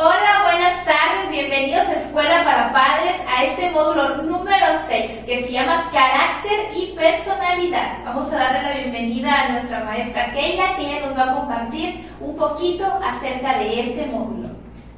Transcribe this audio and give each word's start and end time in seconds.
Hola, 0.00 0.44
buenas 0.44 0.84
tardes, 0.84 1.28
bienvenidos 1.28 1.88
a 1.88 1.94
Escuela 1.94 2.44
para 2.44 2.72
Padres 2.72 3.16
a 3.26 3.42
este 3.42 3.72
módulo 3.72 4.22
número 4.22 4.66
6 4.86 5.24
que 5.26 5.42
se 5.42 5.50
llama 5.50 5.90
Carácter 5.92 6.68
y 6.76 6.94
Personalidad. 6.94 8.04
Vamos 8.04 8.32
a 8.32 8.36
darle 8.36 8.62
la 8.62 8.74
bienvenida 8.76 9.34
a 9.34 9.48
nuestra 9.48 9.82
maestra 9.82 10.30
Keila 10.30 10.76
que 10.76 10.82
ella 10.82 11.04
nos 11.04 11.18
va 11.18 11.32
a 11.32 11.34
compartir 11.34 12.08
un 12.20 12.36
poquito 12.36 12.84
acerca 13.04 13.58
de 13.58 13.80
este 13.80 14.06
módulo. 14.06 14.50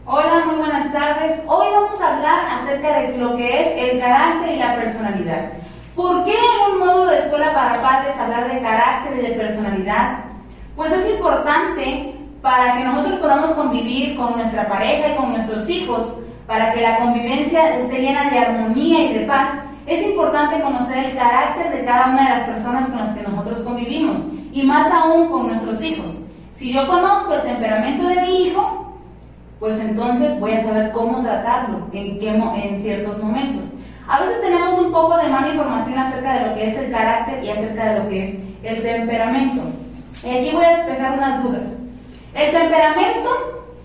Hola, 0.05 0.45
muy 0.45 0.57
buenas 0.57 0.93
tardes. 0.93 1.41
Hoy 1.47 1.67
vamos 1.73 1.99
a 1.99 2.17
hablar 2.17 2.45
acerca 2.53 2.99
de 2.99 3.17
lo 3.17 3.39
que 3.39 3.63
es 3.63 3.93
el 3.93 4.01
carácter 4.01 4.53
y 4.53 4.59
la 4.59 4.75
personalidad. 4.75 5.53
¿Por 5.97 6.27
qué 6.27 6.35
en 6.35 6.73
un 6.75 6.79
módulo 6.79 7.11
de 7.13 7.17
escuela 7.17 7.55
para 7.55 7.81
padres 7.81 8.19
hablar 8.19 8.53
de 8.53 8.61
carácter 8.61 9.17
y 9.17 9.29
de 9.29 9.33
personalidad? 9.33 10.25
Pues 10.77 10.93
es 10.93 11.09
importante 11.09 12.20
para 12.43 12.77
que 12.77 12.85
nosotros 12.85 13.21
podamos 13.21 13.51
convivir 13.51 14.17
con 14.17 14.37
nuestra 14.37 14.69
pareja 14.69 15.09
y 15.09 15.17
con 15.17 15.33
nuestros 15.33 15.69
hijos, 15.69 16.15
para 16.47 16.73
que 16.73 16.81
la 16.81 16.99
convivencia 16.99 17.79
esté 17.79 18.01
llena 18.01 18.31
de 18.31 18.39
armonía 18.39 19.05
y 19.05 19.15
de 19.15 19.27
paz, 19.27 19.53
es 19.87 20.03
importante 20.03 20.61
conocer 20.61 21.05
el 21.05 21.17
carácter 21.17 21.73
de 21.73 21.85
cada 21.85 22.11
una 22.11 22.25
de 22.25 22.31
las 22.31 22.49
personas 22.49 22.89
con 22.89 22.99
las 22.99 23.15
que 23.15 23.23
nosotros 23.23 23.61
convivimos, 23.61 24.19
y 24.53 24.63
más 24.65 24.91
aún 24.91 25.29
con 25.29 25.49
nuestros 25.49 25.83
hijos. 25.83 26.19
Si 26.53 26.73
yo 26.73 26.87
conozco 26.89 27.35
el 27.35 27.43
temperamento 27.43 28.09
de 28.09 28.23
mi 28.23 28.47
hijo, 28.47 28.97
pues 29.59 29.79
entonces 29.79 30.41
voy 30.41 30.53
a 30.53 30.63
saber 30.63 30.91
cómo 30.91 31.21
tratarlo 31.21 31.87
en, 31.93 32.19
qué, 32.19 32.31
en 32.31 32.81
ciertos 32.81 33.23
momentos. 33.23 33.67
A 34.09 34.21
veces 34.21 34.41
tenemos 34.41 34.79
un 34.79 34.91
poco 34.91 35.17
de 35.19 35.29
mala 35.29 35.51
información 35.51 35.99
acerca 35.99 36.35
de 36.35 36.49
lo 36.49 36.55
que 36.55 36.69
es 36.69 36.79
el 36.79 36.91
carácter 36.91 37.45
y 37.45 37.51
acerca 37.51 37.93
de 37.93 38.01
lo 38.01 38.09
que 38.09 38.23
es 38.23 38.35
el 38.65 38.83
temperamento. 38.83 39.63
Y 40.25 40.31
aquí 40.31 40.51
voy 40.53 40.65
a 40.65 40.77
despejar 40.79 41.17
unas 41.17 41.43
dudas. 41.43 41.81
El 42.35 42.53
temperamento 42.53 43.31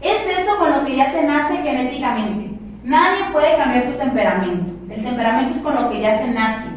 es 0.02 0.28
eso 0.28 0.58
con 0.58 0.72
lo 0.72 0.86
que 0.86 0.96
ya 0.96 1.10
se 1.10 1.24
nace 1.24 1.58
genéticamente. 1.58 2.52
Nadie 2.84 3.24
puede 3.32 3.58
cambiar 3.58 3.86
tu 3.86 3.98
temperamento. 3.98 4.72
El 4.94 5.04
temperamento 5.04 5.56
es 5.56 5.62
con 5.62 5.76
lo 5.76 5.90
que 5.90 6.02
ya 6.02 6.18
se 6.18 6.28
nace. 6.28 6.70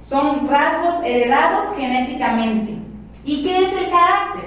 Son 0.00 0.48
rasgos 0.48 1.02
heredados 1.04 1.74
genéticamente. 1.76 2.78
¿Y 3.24 3.42
qué 3.42 3.64
es 3.64 3.72
el 3.72 3.90
carácter? 3.90 4.44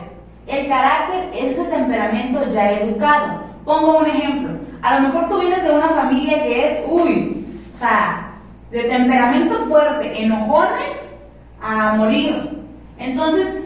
El 0.47 0.67
carácter 0.67 1.31
es 1.35 1.59
el 1.59 1.69
temperamento 1.69 2.49
ya 2.53 2.71
educado. 2.71 3.41
Pongo 3.65 3.99
un 3.99 4.05
ejemplo. 4.05 4.57
A 4.81 4.99
lo 4.99 5.07
mejor 5.07 5.29
tú 5.29 5.39
vienes 5.39 5.63
de 5.63 5.71
una 5.71 5.89
familia 5.89 6.41
que 6.43 6.67
es, 6.67 6.83
uy, 6.87 7.45
o 7.73 7.77
sea, 7.77 8.31
de 8.71 8.83
temperamento 8.83 9.55
fuerte, 9.67 10.23
enojones 10.23 11.17
a 11.61 11.95
morir. 11.95 12.63
Entonces, 12.97 13.63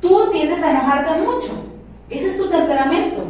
tú 0.00 0.30
tiendes 0.32 0.62
a 0.62 0.70
enojarte 0.70 1.20
mucho. 1.20 1.71
Ese 2.12 2.28
es 2.28 2.38
tu 2.38 2.48
temperamento. 2.48 3.24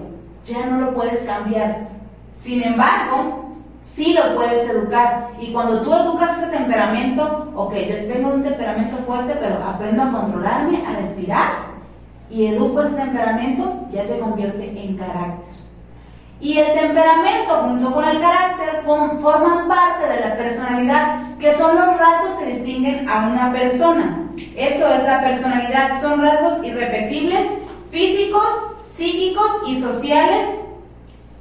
Ya 0.45 0.67
no 0.67 0.81
lo 0.81 0.95
puedes 0.95 1.23
cambiar. 1.23 1.89
Sin 2.37 2.63
embargo, 2.63 3.53
sí 3.85 4.13
lo 4.13 4.35
puedes 4.35 4.69
educar. 4.69 5.29
Y 5.41 5.53
cuando 5.53 5.83
tú 5.83 5.95
educas 5.95 6.43
ese 6.43 6.57
temperamento, 6.57 7.53
ok, 7.55 7.75
yo 7.75 8.13
tengo 8.13 8.35
un 8.35 8.43
temperamento 8.43 8.97
fuerte, 9.07 9.37
pero 9.41 9.57
aprendo 9.65 10.03
a 10.03 10.11
controlarme, 10.11 10.85
a 10.85 10.97
respirar 10.97 11.73
y 12.29 12.47
educo 12.47 12.83
ese 12.83 12.97
temperamento, 12.97 13.87
ya 13.91 14.05
se 14.05 14.19
convierte 14.19 14.65
en 14.65 14.97
carácter. 14.97 15.53
Y 16.41 16.59
el 16.59 16.73
temperamento 16.73 17.55
junto 17.63 17.93
con 17.93 18.09
el 18.09 18.21
carácter 18.21 18.83
forman 18.85 19.69
parte 19.69 20.09
de 20.09 20.29
la 20.29 20.37
personalidad, 20.37 21.37
que 21.39 21.53
son 21.53 21.77
los 21.77 21.97
rasgos 21.99 22.33
que 22.41 22.47
distinguen 22.47 23.09
a 23.09 23.29
una 23.29 23.53
persona. 23.53 24.29
Eso 24.57 24.93
es 24.93 25.05
la 25.05 25.21
personalidad, 25.21 26.01
son 26.01 26.21
rasgos 26.21 26.65
irrepetibles, 26.65 27.47
físicos, 27.93 28.72
psíquicos 28.95 29.63
y 29.67 29.81
sociales, 29.81 30.49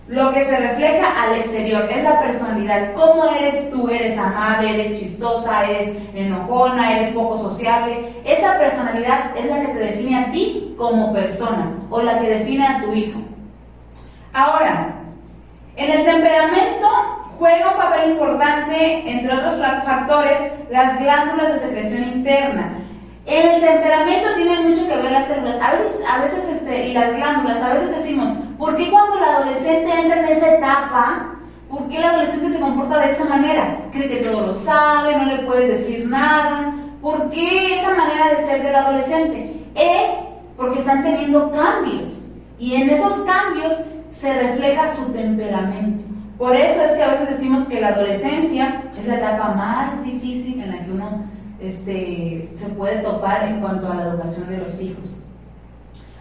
lo 0.08 0.34
que 0.34 0.44
se 0.44 0.58
refleja 0.58 1.24
al 1.24 1.36
exterior 1.36 1.88
es 1.90 2.04
la 2.04 2.22
personalidad. 2.22 2.94
¿Cómo 2.94 3.26
eres 3.26 3.70
tú? 3.72 3.88
¿Eres 3.90 4.18
amable? 4.18 4.74
¿Eres 4.74 5.00
chistosa? 5.00 5.70
¿Eres 5.70 5.96
enojona? 6.14 6.98
¿Eres 6.98 7.14
poco 7.14 7.38
sociable? 7.38 8.16
Esa 8.26 8.58
personalidad 8.58 9.38
es 9.38 9.46
la 9.46 9.62
que 9.62 9.68
te 9.74 9.80
define 9.80 10.18
a 10.18 10.32
ti 10.32 10.76
como 10.78 11.14
persona 11.14 11.72
o 11.90 12.02
la 12.02 12.20
que 12.20 12.30
define 12.30 12.68
a 12.68 12.82
tu 12.82 12.94
hijo. 12.94 13.20
Ahora, 14.34 14.96
en 15.76 15.92
el 15.92 16.06
temperamento 16.06 16.88
juega 17.38 17.72
un 17.72 17.78
papel 17.78 18.12
importante, 18.12 19.10
entre 19.10 19.34
otros 19.34 19.56
factores, 19.86 20.40
las 20.70 21.00
glándulas 21.00 21.54
de 21.54 21.60
secreción 21.60 22.04
interna. 22.04 22.81
El 23.26 23.62
temperamento 23.62 24.30
tienen 24.36 24.68
mucho 24.68 24.88
que 24.88 24.96
ver 24.96 25.12
las 25.12 25.28
células, 25.28 25.58
a 25.62 25.72
veces, 25.74 26.02
a 26.10 26.22
veces 26.22 26.50
este, 26.50 26.88
y 26.88 26.94
las 26.94 27.16
glándulas, 27.16 27.62
a 27.62 27.74
veces 27.74 27.98
decimos, 27.98 28.32
¿por 28.58 28.76
qué 28.76 28.90
cuando 28.90 29.18
el 29.18 29.24
adolescente 29.24 29.92
entra 29.92 30.20
en 30.22 30.26
esa 30.26 30.56
etapa, 30.56 31.36
por 31.70 31.88
qué 31.88 31.98
el 31.98 32.04
adolescente 32.04 32.50
se 32.50 32.60
comporta 32.60 33.00
de 33.00 33.12
esa 33.12 33.26
manera? 33.26 33.78
Cree 33.92 34.10
que 34.10 34.18
todo 34.18 34.48
lo 34.48 34.56
sabe, 34.56 35.16
no 35.16 35.26
le 35.26 35.44
puedes 35.44 35.70
decir 35.70 36.08
nada. 36.08 36.74
¿Por 37.02 37.30
qué 37.30 37.76
esa 37.76 37.96
manera 37.96 38.30
de 38.30 38.46
ser 38.46 38.64
del 38.64 38.76
adolescente? 38.76 39.66
Es 39.76 40.12
porque 40.58 40.80
están 40.80 41.04
teniendo 41.04 41.52
cambios 41.52 42.32
y 42.60 42.76
en 42.76 42.90
esos 42.90 43.22
cambios 43.22 43.74
se 44.12 44.34
refleja 44.40 44.88
su 44.88 45.14
temperamento. 45.14 46.04
Por 46.38 46.56
eso 46.56 46.84
es 46.84 46.94
que 46.94 47.04
a 47.04 47.10
veces 47.10 47.30
decimos 47.30 47.66
que 47.66 47.80
la 47.80 47.90
adolescencia 47.90 48.84
es 49.00 49.08
la 49.08 49.16
etapa 49.16 49.54
más 49.54 50.04
difícil 50.04 50.62
en 50.62 50.72
la 50.72 50.84
que 50.84 50.92
uno 50.92 51.21
este, 51.62 52.50
se 52.58 52.68
puede 52.70 52.98
topar 53.00 53.44
en 53.44 53.60
cuanto 53.60 53.92
a 53.92 53.96
la 53.96 54.04
educación 54.04 54.50
de 54.50 54.58
los 54.58 54.82
hijos. 54.82 55.16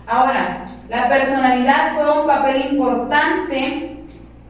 Ahora, 0.07 0.67
la 0.89 1.09
personalidad 1.09 1.95
juega 1.95 2.21
un 2.21 2.27
papel 2.27 2.73
importante. 2.73 3.97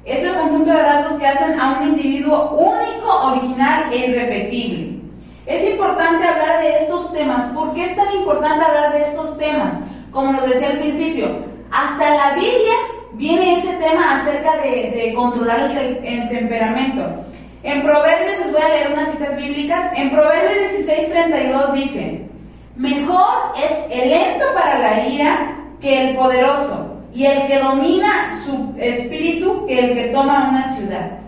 Es 0.05 0.25
el 0.25 0.35
conjunto 0.35 0.71
de 0.71 0.83
rasgos 0.83 1.19
que 1.19 1.27
hacen 1.27 1.61
a 1.61 1.79
un 1.79 1.89
individuo 1.89 2.53
único, 2.53 3.27
original 3.27 3.93
e 3.93 4.09
irrepetible. 4.09 5.01
Es 5.47 5.69
importante 5.69 6.27
hablar 6.27 6.61
de 6.61 6.77
estos 6.77 7.13
temas. 7.13 7.47
¿Por 7.53 7.75
qué 7.75 7.85
es 7.85 7.97
tan 7.97 8.13
importante 8.15 8.65
hablar 8.65 8.93
de 8.95 9.03
estos 9.03 9.37
temas? 9.37 9.75
Como 10.11 10.33
lo 10.33 10.47
decía 10.47 10.71
al 10.71 10.79
principio, 10.79 11.29
hasta 11.71 12.15
la 12.15 12.35
Biblia 12.35 12.75
viene 13.13 13.59
ese 13.59 13.75
tema 13.75 14.17
acerca 14.17 14.57
de, 14.63 15.13
controlar 15.15 15.71
el 15.71 16.29
temperamento. 16.29 17.30
En 17.63 17.83
Proverbios, 17.83 18.39
les 18.39 18.53
voy 18.53 18.63
a 18.63 18.69
leer 18.69 18.93
unas 18.93 19.11
citas 19.11 19.37
bíblicas. 19.37 19.93
En 19.97 20.11
Proverbios 20.11 20.73
16:32 20.79 21.73
dice, 21.75 22.29
mejor 22.77 23.53
es 23.57 23.87
el 23.91 24.11
lento 24.11 24.47
para 24.55 24.79
la 24.79 25.07
ira 25.07 25.57
que 25.81 26.11
el 26.11 26.17
poderoso, 26.17 26.97
y 27.13 27.27
el 27.27 27.47
que 27.47 27.59
domina 27.59 28.39
su 28.45 28.75
espíritu 28.79 29.67
que 29.67 29.79
el 29.79 29.95
que 29.95 30.09
toma 30.09 30.49
una 30.49 30.67
ciudad. 30.67 31.19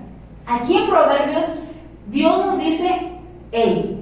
Aquí 0.47 0.77
en 0.77 0.89
Proverbios, 0.89 1.45
Dios 2.09 2.47
nos 2.47 2.59
dice, 2.59 2.89
hey, 3.53 4.01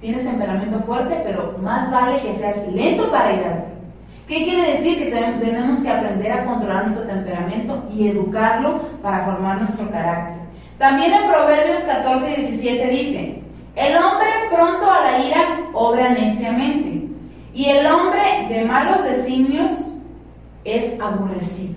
tienes 0.00 0.24
temperamento 0.24 0.80
fuerte, 0.80 1.20
pero 1.24 1.56
más 1.62 1.90
vale 1.90 2.20
que 2.20 2.34
seas 2.34 2.68
lento 2.68 3.10
para 3.10 3.32
irarte. 3.32 3.70
¿Qué 4.28 4.44
quiere 4.44 4.70
decir? 4.72 4.98
Que 4.98 5.10
tenemos 5.10 5.80
que 5.80 5.90
aprender 5.90 6.32
a 6.32 6.44
controlar 6.44 6.84
nuestro 6.84 7.06
temperamento 7.06 7.84
y 7.92 8.08
educarlo 8.08 8.80
para 9.02 9.24
formar 9.24 9.58
nuestro 9.58 9.90
carácter. 9.90 10.39
También 10.80 11.12
en 11.12 11.28
Proverbios 11.28 11.82
14 11.82 12.30
y 12.30 12.40
17 12.40 12.88
dice, 12.88 13.42
el 13.76 13.96
hombre 13.98 14.28
pronto 14.50 14.90
a 14.90 15.10
la 15.10 15.18
ira 15.18 15.68
obra 15.74 16.08
neciamente, 16.08 17.06
y 17.52 17.66
el 17.66 17.86
hombre 17.86 18.46
de 18.48 18.64
malos 18.64 19.04
designios 19.04 19.72
es 20.64 20.98
aborrecido. 20.98 21.74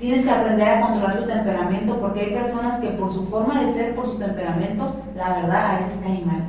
Tienes 0.00 0.24
que 0.24 0.32
aprender 0.32 0.68
a 0.68 0.80
controlar 0.80 1.16
tu 1.16 1.26
temperamento 1.28 2.00
porque 2.00 2.22
hay 2.22 2.30
personas 2.32 2.80
que 2.80 2.88
por 2.88 3.12
su 3.12 3.24
forma 3.28 3.62
de 3.62 3.72
ser, 3.72 3.94
por 3.94 4.04
su 4.04 4.18
temperamento, 4.18 4.96
la 5.14 5.34
verdad 5.34 5.76
a 5.76 5.78
veces 5.78 6.00
caen 6.02 6.26
mal. 6.26 6.42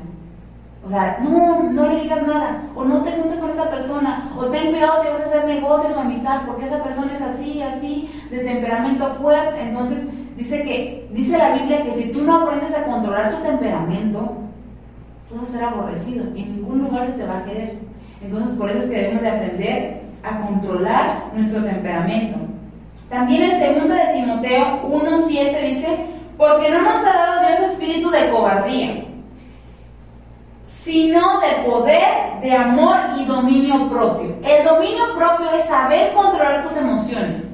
O 0.83 0.89
sea, 0.89 1.19
no, 1.21 1.71
no 1.71 1.87
le 1.87 2.01
digas 2.01 2.25
nada, 2.25 2.63
o 2.75 2.83
no 2.83 3.03
te 3.03 3.11
juntes 3.11 3.37
con 3.37 3.51
esa 3.51 3.69
persona, 3.69 4.31
o 4.35 4.45
ten 4.45 4.71
cuidado 4.71 5.03
si 5.03 5.09
vas 5.09 5.21
a 5.21 5.25
hacer 5.25 5.45
negocios 5.45 5.95
o 5.95 5.99
amistad, 5.99 6.41
porque 6.47 6.65
esa 6.65 6.83
persona 6.83 7.13
es 7.13 7.21
así, 7.21 7.61
así, 7.61 8.09
de 8.31 8.39
temperamento 8.39 9.17
fuerte. 9.21 9.61
Entonces, 9.61 10.07
Dice 10.43 10.63
que, 10.63 11.07
dice 11.13 11.37
la 11.37 11.53
Biblia 11.53 11.83
que 11.83 11.93
si 11.93 12.11
tú 12.11 12.21
no 12.21 12.41
aprendes 12.41 12.75
a 12.75 12.83
controlar 12.83 13.33
tu 13.33 13.41
temperamento, 13.43 14.39
tú 15.29 15.35
vas 15.35 15.47
a 15.47 15.51
ser 15.53 15.63
aborrecido, 15.63 16.25
en 16.35 16.57
ningún 16.57 16.79
lugar 16.79 17.05
se 17.07 17.13
te 17.13 17.25
va 17.25 17.37
a 17.37 17.45
querer. 17.45 17.77
Entonces, 18.21 18.57
por 18.57 18.69
eso 18.69 18.79
es 18.79 18.89
que 18.89 18.97
debemos 18.97 19.21
de 19.21 19.29
aprender 19.29 20.01
a 20.21 20.41
controlar 20.41 21.27
nuestro 21.33 21.63
temperamento. 21.63 22.39
También 23.09 23.43
en 23.43 23.87
2 23.87 23.87
de 23.87 24.13
Timoteo 24.15 24.81
1.7 24.83 25.61
dice, 25.61 25.97
porque 26.37 26.69
no 26.71 26.81
nos 26.81 26.97
ha 27.05 27.13
dado 27.13 27.47
Dios 27.47 27.71
espíritu 27.71 28.09
de 28.09 28.29
cobardía, 28.29 29.05
sino 30.65 31.39
de 31.39 31.69
poder, 31.71 32.41
de 32.41 32.51
amor 32.51 32.97
y 33.17 33.23
dominio 33.23 33.89
propio. 33.89 34.35
El 34.43 34.65
dominio 34.65 35.03
propio 35.15 35.53
es 35.53 35.63
saber 35.63 36.11
controlar 36.13 36.67
tus 36.67 36.75
emociones. 36.75 37.52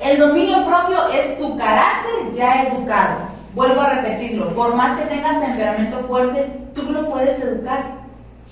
El 0.00 0.18
dominio 0.18 0.64
propio 0.64 1.08
es 1.12 1.36
tu 1.38 1.58
carácter 1.58 2.32
ya 2.32 2.62
educado. 2.62 3.18
Vuelvo 3.54 3.82
a 3.82 3.90
repetirlo, 3.90 4.48
por 4.54 4.74
más 4.74 4.96
que 4.96 5.04
tengas 5.04 5.40
temperamento 5.40 5.98
fuerte, 6.08 6.46
tú 6.74 6.90
lo 6.90 7.10
puedes 7.10 7.38
educar 7.44 8.00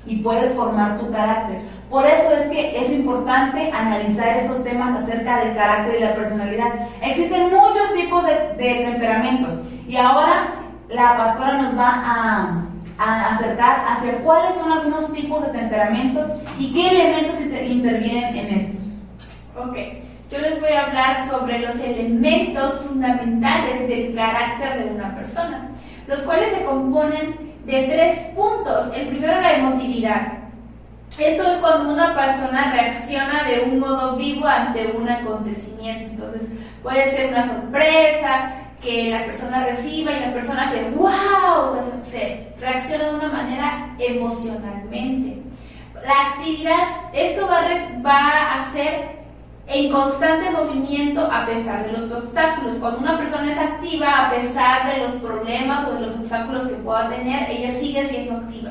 y 0.05 0.17
puedes 0.17 0.53
formar 0.53 0.99
tu 0.99 1.11
carácter. 1.11 1.63
Por 1.89 2.05
eso 2.05 2.35
es 2.35 2.49
que 2.49 2.79
es 2.79 2.91
importante 2.91 3.73
analizar 3.73 4.37
estos 4.37 4.63
temas 4.63 4.95
acerca 4.95 5.39
del 5.39 5.55
carácter 5.55 5.97
y 5.97 6.05
la 6.05 6.15
personalidad. 6.15 6.69
Existen 7.01 7.51
muchos 7.51 7.95
tipos 7.95 8.27
de, 8.27 8.35
temperamentos 8.59 9.55
y 9.89 9.97
ahora 9.97 10.49
la 10.91 11.17
pastora 11.17 11.63
nos 11.63 11.79
va 11.79 11.89
a, 11.89 12.63
a, 12.99 13.31
acercar 13.31 13.87
hacia 13.89 14.19
cuáles 14.19 14.55
son 14.55 14.71
algunos 14.71 15.15
tipos 15.15 15.47
de 15.47 15.59
temperamentos 15.59 16.29
y 16.59 16.75
qué 16.75 16.91
elementos 16.91 17.41
intervienen 17.41 18.37
en 18.37 18.55
estos. 18.55 19.03
Ok, 19.57 19.77
yo 20.31 20.39
les 20.41 20.61
voy 20.61 20.73
a 20.73 20.87
hablar 20.87 21.29
sobre 21.29 21.59
los 21.61 21.75
elementos 21.77 22.81
fundamentales 22.83 23.89
del 23.89 24.15
carácter 24.15 24.85
de 24.85 24.91
una 24.91 25.15
persona, 25.17 25.69
los 26.07 26.19
cuales 26.21 26.55
se 26.55 26.65
componen 26.65 27.55
de 27.65 27.83
tres 27.85 28.19
puntos. 28.35 28.95
El 28.95 29.09
primero, 29.09 29.41
la 29.41 29.55
emotividad. 29.55 30.33
Esto 31.19 31.51
es 31.51 31.59
cuando 31.59 31.93
una 31.95 32.15
persona 32.15 32.73
reacciona 32.73 33.45
de 33.45 33.71
un 33.71 33.81
modo 33.81 34.17
vivo 34.17 34.47
ante 34.47 34.93
un 34.97 35.09
acontecimiento. 35.09 36.11
Entonces, 36.11 36.51
puede 36.83 37.11
ser 37.11 37.29
una 37.29 37.47
sorpresa 37.47 38.53
que 38.83 39.11
la 39.11 39.25
persona 39.25 39.65
reciba 39.65 40.13
y 40.13 40.21
la 40.21 40.33
persona 40.33 40.69
hace 40.69 40.91
wow, 40.91 41.09
o 41.71 41.83
sea, 41.83 42.05
se 42.05 42.53
reacciona 42.61 43.05
de 43.05 43.15
una 43.15 43.29
manera 43.29 43.97
emocionalmente. 43.99 45.43
La 46.07 46.29
actividad, 46.29 46.79
esto 47.13 47.49
va 47.49 47.59
a, 47.59 48.03
va 48.03 48.61
a 48.61 48.73
ser 48.73 49.18
en 49.69 49.93
constante 49.93 50.51
movimiento 50.51 51.21
a 51.31 51.45
pesar 51.45 51.85
de 51.85 51.93
los 51.93 52.11
obstáculos. 52.11 52.77
Cuando 52.81 53.01
una 53.01 53.19
persona 53.19 53.53
es 53.53 53.59
activa 53.59 54.27
a 54.27 54.31
pesar 54.31 54.93
de 54.93 55.03
los 55.03 55.13
problemas 55.17 55.87
o 55.87 55.95
de 55.95 56.01
los 56.01 56.17
obstáculos 56.17 56.69
que 56.69 56.77
pueda 56.77 57.11
tener, 57.11 57.51
ella 57.51 57.79
sigue 57.79 58.05
siendo 58.07 58.37
activa. 58.37 58.71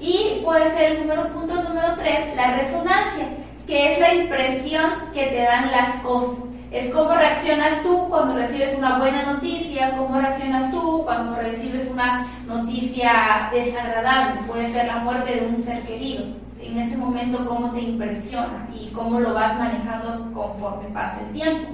Y 0.00 0.40
puede 0.42 0.70
ser 0.74 0.92
el 0.92 1.00
número 1.00 1.28
punto 1.28 1.62
número 1.62 1.94
3, 1.98 2.34
la 2.36 2.56
resonancia, 2.56 3.28
que 3.66 3.92
es 3.92 4.00
la 4.00 4.14
impresión 4.14 4.90
que 5.12 5.26
te 5.26 5.42
dan 5.42 5.70
las 5.70 5.96
cosas. 5.96 6.44
Es 6.70 6.88
cómo 6.94 7.12
reaccionas 7.12 7.82
tú 7.82 8.08
cuando 8.08 8.36
recibes 8.36 8.78
una 8.78 8.98
buena 8.98 9.24
noticia, 9.24 9.94
cómo 9.96 10.20
reaccionas 10.20 10.70
tú 10.70 11.02
cuando 11.04 11.36
recibes 11.36 11.88
una 11.92 12.26
noticia 12.46 13.50
desagradable, 13.52 14.42
puede 14.46 14.72
ser 14.72 14.86
la 14.86 14.96
muerte 14.98 15.34
de 15.34 15.46
un 15.48 15.62
ser 15.62 15.82
querido. 15.82 16.24
En 16.62 16.78
ese 16.78 16.96
momento, 16.96 17.46
cómo 17.46 17.70
te 17.72 17.80
impresiona 17.80 18.68
y 18.74 18.88
cómo 18.88 19.18
lo 19.18 19.34
vas 19.34 19.58
manejando 19.58 20.30
conforme 20.32 20.88
pasa 20.90 21.20
el 21.26 21.32
tiempo. 21.32 21.70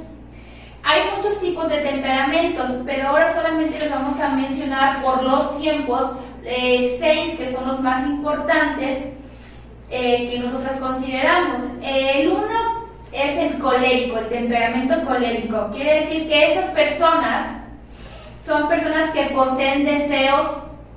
Hay 0.85 1.01
muchos 1.17 1.41
tipos 1.41 1.69
de 1.69 1.79
temperamentos, 1.79 2.71
pero 2.85 3.09
ahora 3.09 3.35
solamente 3.35 3.79
les 3.79 3.91
vamos 3.91 4.21
a 4.21 4.29
mencionar 4.31 5.03
por 5.03 5.25
los 5.25 5.61
tiempos 5.61 6.13
eh, 6.45 6.97
seis 7.01 7.37
que 7.37 7.53
son 7.53 7.67
los 7.67 7.81
más 7.81 8.07
importantes 8.07 9.09
eh, 9.91 10.31
que 10.31 10.39
nosotros 10.39 10.77
consideramos. 10.77 11.61
El 11.83 12.29
uno 12.29 12.87
es 13.13 13.37
el 13.37 13.59
colérico, 13.59 14.19
el 14.19 14.29
temperamento 14.29 15.05
colérico. 15.05 15.71
Quiere 15.73 16.03
decir 16.03 16.29
que 16.29 16.53
esas 16.53 16.71
personas 16.71 17.47
son 18.45 18.69
personas 18.69 19.11
que 19.11 19.25
poseen 19.35 19.85
deseos 19.85 20.47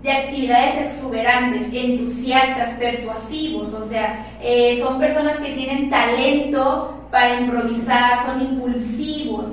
de 0.02 0.12
actividades 0.12 0.94
exuberantes, 0.94 1.74
entusiastas, 1.74 2.74
persuasivos, 2.80 3.74
o 3.74 3.86
sea, 3.86 4.26
eh, 4.42 4.80
son 4.82 5.00
personas 5.00 5.38
que 5.40 5.52
tienen 5.52 5.90
talento 5.90 6.94
para 7.12 7.40
improvisar, 7.40 8.26
son 8.26 8.42
impulsivos, 8.42 9.48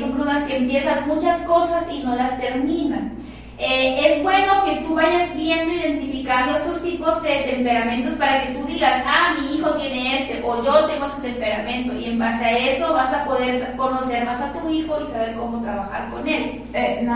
son 0.00 0.12
personas 0.12 0.44
que 0.44 0.56
empiezan 0.56 1.06
muchas 1.06 1.40
cosas 1.42 1.84
y 1.92 2.00
no 2.00 2.16
las 2.16 2.38
terminan. 2.40 3.12
Eh, 3.56 4.16
es 4.16 4.22
bueno 4.22 4.64
que 4.64 4.76
tú 4.84 4.96
vayas 4.96 5.34
viendo, 5.36 5.72
identificando 5.72 6.56
estos 6.56 6.82
tipos 6.82 7.22
de 7.22 7.36
temperamentos 7.50 8.14
para 8.14 8.42
que 8.42 8.52
tú 8.52 8.66
digas, 8.66 9.04
ah, 9.06 9.36
mi 9.38 9.56
hijo 9.56 9.70
tiene 9.74 10.18
este 10.18 10.42
o 10.44 10.62
yo 10.62 10.86
tengo 10.86 11.06
este 11.06 11.30
temperamento 11.30 11.94
y 11.94 12.06
en 12.06 12.18
base 12.18 12.44
a 12.44 12.58
eso 12.58 12.92
vas 12.92 13.14
a 13.14 13.24
poder 13.24 13.76
conocer 13.76 14.24
más 14.24 14.40
a 14.40 14.52
tu 14.52 14.68
hijo 14.68 14.96
y 15.00 15.10
saber 15.10 15.36
cómo 15.36 15.60
trabajar 15.62 16.10
con 16.10 16.26
él. 16.26 16.62
Eh, 16.72 17.08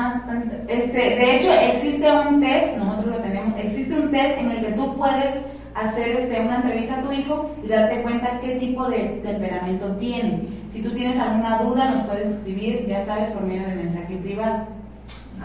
este, 0.68 0.98
de 0.98 1.36
hecho, 1.36 1.52
existe 1.72 2.08
un 2.12 2.40
test, 2.40 2.76
nosotros 2.76 3.16
lo 3.16 3.22
tenemos, 3.22 3.58
existe 3.58 3.94
un 3.94 4.12
test 4.12 4.38
en 4.38 4.52
el 4.52 4.60
que 4.60 4.72
tú 4.72 4.96
puedes 4.96 5.42
hacer 5.74 6.08
este, 6.08 6.40
una 6.40 6.56
entrevista 6.56 6.98
a 6.98 7.02
tu 7.02 7.12
hijo 7.12 7.50
y 7.64 7.68
darte 7.68 8.02
cuenta 8.02 8.38
qué 8.40 8.56
tipo 8.56 8.88
de 8.88 9.20
temperamento 9.24 9.86
tiene. 9.96 10.42
Si 10.70 10.82
tú 10.82 10.90
tienes 10.90 11.18
alguna 11.18 11.62
duda, 11.62 11.90
nos 11.90 12.06
puedes 12.06 12.30
escribir, 12.30 12.86
ya 12.86 13.04
sabes, 13.04 13.30
por 13.30 13.42
medio 13.42 13.66
de 13.66 13.74
mensaje 13.74 14.16
privado. 14.16 14.66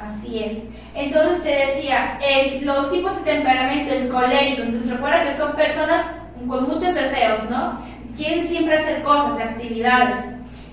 Así 0.08 0.40
es. 0.40 0.58
Entonces 0.96 1.44
te 1.44 1.50
decía, 1.50 2.20
los 2.62 2.92
tipos 2.92 3.16
de 3.18 3.34
temperamento, 3.34 3.94
el 3.94 4.10
colérico, 4.10 4.62
entonces 4.62 4.92
recuerda 4.92 5.24
que 5.24 5.34
son 5.34 5.54
personas 5.54 6.06
con 6.48 6.64
muchos 6.64 6.94
deseos, 6.94 7.50
¿no? 7.50 7.80
Quieren 8.16 8.48
siempre 8.48 8.78
hacer 8.78 9.02
cosas, 9.02 9.40
actividades. 9.40 10.20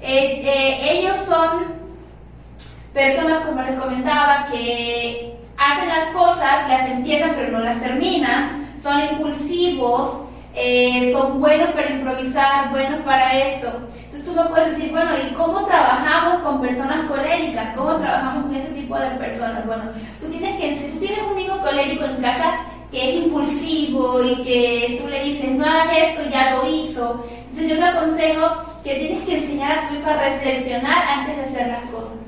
Eh, 0.03 0.41
eh, 0.43 0.99
ellos 0.99 1.17
son 1.27 1.81
personas, 2.93 3.41
como 3.47 3.63
les 3.63 3.77
comentaba, 3.77 4.47
que 4.51 5.37
hacen 5.57 5.89
las 5.89 6.11
cosas, 6.11 6.69
las 6.69 6.89
empiezan 6.91 7.33
pero 7.37 7.53
no 7.53 7.61
las 7.61 7.81
terminan, 7.81 8.75
son 8.83 9.01
impulsivos, 9.13 10.30
eh, 10.55 11.13
son 11.13 11.41
buenos 11.41 11.71
para 11.71 11.91
improvisar, 11.91 12.71
buenos 12.71 13.01
para 13.01 13.39
esto. 13.39 13.69
Entonces 14.05 14.25
tú 14.25 14.35
me 14.35 14.49
puedes 14.49 14.77
decir, 14.77 14.91
bueno, 14.91 15.11
¿y 15.17 15.33
cómo 15.35 15.65
trabajamos 15.67 16.43
con 16.43 16.61
personas 16.61 17.07
coléricas? 17.07 17.77
¿Cómo 17.77 17.97
trabajamos 17.97 18.47
con 18.47 18.55
ese 18.55 18.73
tipo 18.73 18.99
de 18.99 19.11
personas? 19.11 19.65
Bueno, 19.67 19.85
tú 20.21 20.29
tienes 20.29 20.57
que, 20.57 20.77
si 20.77 20.89
tú 20.93 20.99
tienes 20.99 21.21
un 21.33 21.39
hijo 21.39 21.59
colérico 21.59 22.05
en 22.05 22.17
casa 22.17 22.61
que 22.91 23.09
es 23.09 23.25
impulsivo 23.25 24.23
y 24.25 24.43
que 24.43 24.99
tú 25.01 25.09
le 25.09 25.23
dices, 25.23 25.53
no 25.53 25.65
hagas 25.65 25.97
esto, 25.97 26.23
ya 26.31 26.57
lo 26.57 26.69
hizo. 26.69 27.25
Entonces 27.51 27.69
yo 27.69 27.77
te 27.77 27.85
aconsejo 27.85 28.47
que 28.83 28.95
tienes 28.95 29.23
que 29.23 29.39
enseñar 29.39 29.73
a 29.73 29.89
tu 29.89 29.95
hijo 29.95 30.11
a 30.11 30.17
reflexionar 30.17 31.05
antes 31.07 31.37
de 31.37 31.43
hacer 31.43 31.69
las 31.69 31.89
cosas. 31.91 32.19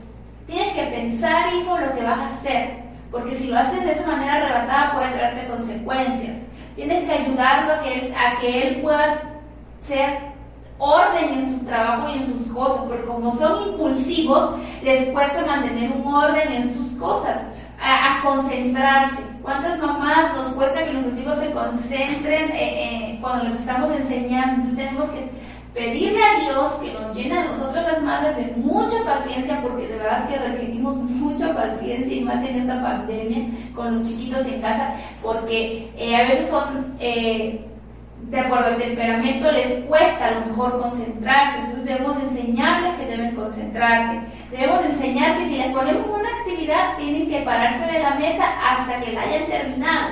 Tienes 0.47 0.73
que 0.75 0.83
pensar, 0.85 1.53
hijo, 1.55 1.79
lo 1.79 1.95
que 1.95 2.03
vas 2.03 2.19
a 2.19 2.27
hacer, 2.27 2.71
porque 3.11 3.35
si 3.35 3.49
lo 3.49 3.59
haces 3.59 3.85
de 3.85 3.93
esa 3.93 4.07
manera 4.07 4.37
arrebatada 4.37 4.95
puede 4.95 5.11
traerte 5.11 5.49
consecuencias. 5.49 6.37
Tienes 6.75 7.05
que 7.05 7.13
ayudarlo 7.13 7.75
a 7.75 7.81
que, 7.81 8.15
a 8.15 8.41
que 8.41 8.69
él 8.69 8.77
pueda 8.81 9.21
ser 9.83 10.33
orden 10.79 11.35
en 11.35 11.59
su 11.59 11.65
trabajo 11.65 12.09
y 12.09 12.19
en 12.19 12.27
sus 12.27 12.53
cosas, 12.53 12.83
porque 12.89 13.05
como 13.05 13.37
son 13.37 13.71
impulsivos, 13.71 14.57
les 14.83 15.09
cuesta 15.11 15.47
mantener 15.47 15.93
un 15.93 16.13
orden 16.13 16.53
en 16.53 16.69
sus 16.69 16.99
cosas, 16.99 17.43
a, 17.81 18.21
concentrarse. 18.23 19.23
¿Cuántas 19.43 19.79
mamás 19.81 20.35
nos 20.37 20.53
cuesta 20.53 20.85
que 20.85 20.93
nuestros 20.93 21.19
hijos 21.19 21.39
se 21.39 21.51
concentren 21.51 22.51
eh, 22.53 22.57
eh, 23.13 23.19
cuando 23.21 23.45
les 23.45 23.61
estamos 23.61 23.91
enseñando? 23.91 24.55
Entonces 24.63 24.77
tenemos 24.77 25.11
que 25.11 25.31
pedirle 25.75 26.23
a 26.23 26.41
Dios 26.41 26.73
que 26.75 26.93
nos 26.93 27.17
llene 27.17 27.39
a 27.39 27.45
nosotras 27.45 27.93
las 27.93 28.03
madres 28.03 28.37
de 28.37 28.53
mucha 28.57 29.05
paciencia, 29.05 29.61
porque 29.63 29.89
de 29.89 29.99
verdad 29.99 30.29
que 30.29 30.39
requerimos 30.39 30.97
mucha 30.97 31.55
paciencia 31.55 32.15
y 32.15 32.21
más 32.21 32.47
en 32.47 32.61
esta 32.61 32.83
pandemia 32.83 33.47
con 33.75 33.99
los 33.99 34.07
chiquitos 34.07 34.47
en 34.47 34.61
casa, 34.61 34.95
porque 35.23 35.91
eh, 35.97 36.17
a 36.17 36.29
veces 36.29 36.51
son 36.51 36.97
de 38.33 38.41
acuerdo 38.41 38.67
al 38.69 38.77
temperamento, 38.77 39.51
les 39.53 39.85
cuesta 39.85 40.29
a 40.29 40.31
lo 40.33 40.47
mejor 40.47 40.81
concentrarse. 40.81 41.59
Entonces 41.59 41.85
debemos 41.85 42.17
enseñarles 42.23 42.95
que 42.95 43.07
deben 43.07 43.35
concentrarse. 43.35 44.21
Debemos 44.51 44.85
enseñar 44.87 45.39
que 45.39 45.49
si 45.49 45.57
les 45.57 45.69
ponemos 45.69 46.07
una 46.07 46.29
actividad, 46.41 46.97
tienen 46.97 47.29
que 47.29 47.41
pararse 47.41 47.93
de 47.93 48.03
la 48.03 48.15
mesa 48.15 48.45
hasta 48.65 49.01
que 49.01 49.13
la 49.13 49.23
hayan 49.23 49.47
terminado. 49.47 50.09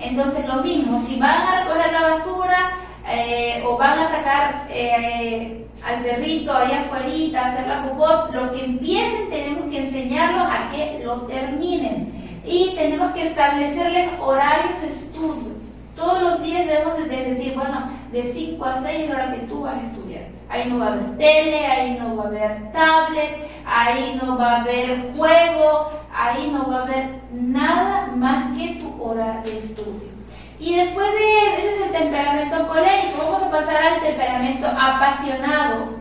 Entonces 0.00 0.46
lo 0.46 0.62
mismo, 0.62 1.00
si 1.00 1.18
van 1.18 1.46
a 1.46 1.64
recoger 1.64 1.92
la 1.92 2.02
basura 2.02 2.70
eh, 3.10 3.62
o 3.66 3.76
van 3.76 3.98
a 3.98 4.08
sacar 4.08 4.66
eh, 4.70 5.66
al 5.84 6.02
perrito 6.02 6.52
allá 6.52 6.80
afuera, 6.80 7.46
hacer 7.46 7.66
la 7.66 7.82
popot, 7.82 8.34
lo 8.34 8.52
que 8.52 8.64
empiecen 8.64 9.30
tenemos 9.30 9.70
que 9.70 9.84
enseñarlos 9.84 10.44
a 10.44 10.70
que 10.70 11.00
lo 11.04 11.22
terminen. 11.22 12.12
Y 12.44 12.74
tenemos 12.76 13.12
que 13.12 13.26
establecerles 13.26 14.08
horarios 14.20 14.80
de 14.80 14.88
estudio 14.88 15.58
todos 15.98 16.22
los 16.22 16.42
días 16.42 16.64
debemos 16.64 16.96
de 16.96 17.08
decir, 17.08 17.54
bueno, 17.56 17.90
de 18.12 18.22
5 18.22 18.64
a 18.64 18.80
6 18.80 19.00
es 19.00 19.10
la 19.10 19.16
hora 19.16 19.32
que 19.32 19.40
tú 19.46 19.62
vas 19.62 19.74
a 19.74 19.82
estudiar. 19.82 20.28
Ahí 20.48 20.70
no 20.70 20.78
va 20.78 20.86
a 20.86 20.92
haber 20.92 21.18
tele, 21.18 21.66
ahí 21.66 21.98
no 22.00 22.16
va 22.16 22.22
a 22.22 22.26
haber 22.28 22.72
tablet, 22.72 23.48
ahí 23.66 24.20
no 24.22 24.38
va 24.38 24.52
a 24.52 24.60
haber 24.62 25.12
juego, 25.14 25.90
ahí 26.14 26.50
no 26.52 26.70
va 26.70 26.78
a 26.78 26.82
haber 26.84 27.06
nada 27.32 28.06
más 28.14 28.56
que 28.56 28.76
tu 28.76 29.02
hora 29.02 29.42
de 29.44 29.58
estudio. 29.58 30.17
Y 30.60 30.74
después 30.74 31.06
de 31.06 31.54
ese 31.54 31.74
es 31.74 31.80
el 31.86 31.92
temperamento 31.92 32.68
colérico, 32.68 33.18
vamos 33.18 33.42
a 33.42 33.50
pasar 33.50 33.76
al 33.76 34.00
temperamento 34.00 34.66
apasionado. 34.66 35.98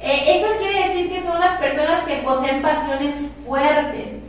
Eh, 0.00 0.36
esto 0.36 0.48
quiere 0.58 0.88
decir 0.88 1.10
que 1.10 1.22
son 1.22 1.38
las 1.40 1.58
personas 1.58 2.04
que 2.04 2.16
poseen 2.18 2.62
pasiones 2.62 3.30
fuertes, 3.44 4.20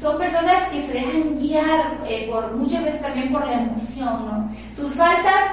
son 0.00 0.18
personas 0.18 0.68
que 0.68 0.80
se 0.80 0.92
dejan 0.94 1.36
guiar 1.38 1.98
eh, 2.08 2.28
por 2.30 2.52
muchas 2.52 2.84
veces 2.84 3.02
también 3.02 3.30
por 3.30 3.46
la 3.46 3.54
emoción. 3.54 4.56
Sus 4.74 4.94
faltas 4.94 5.44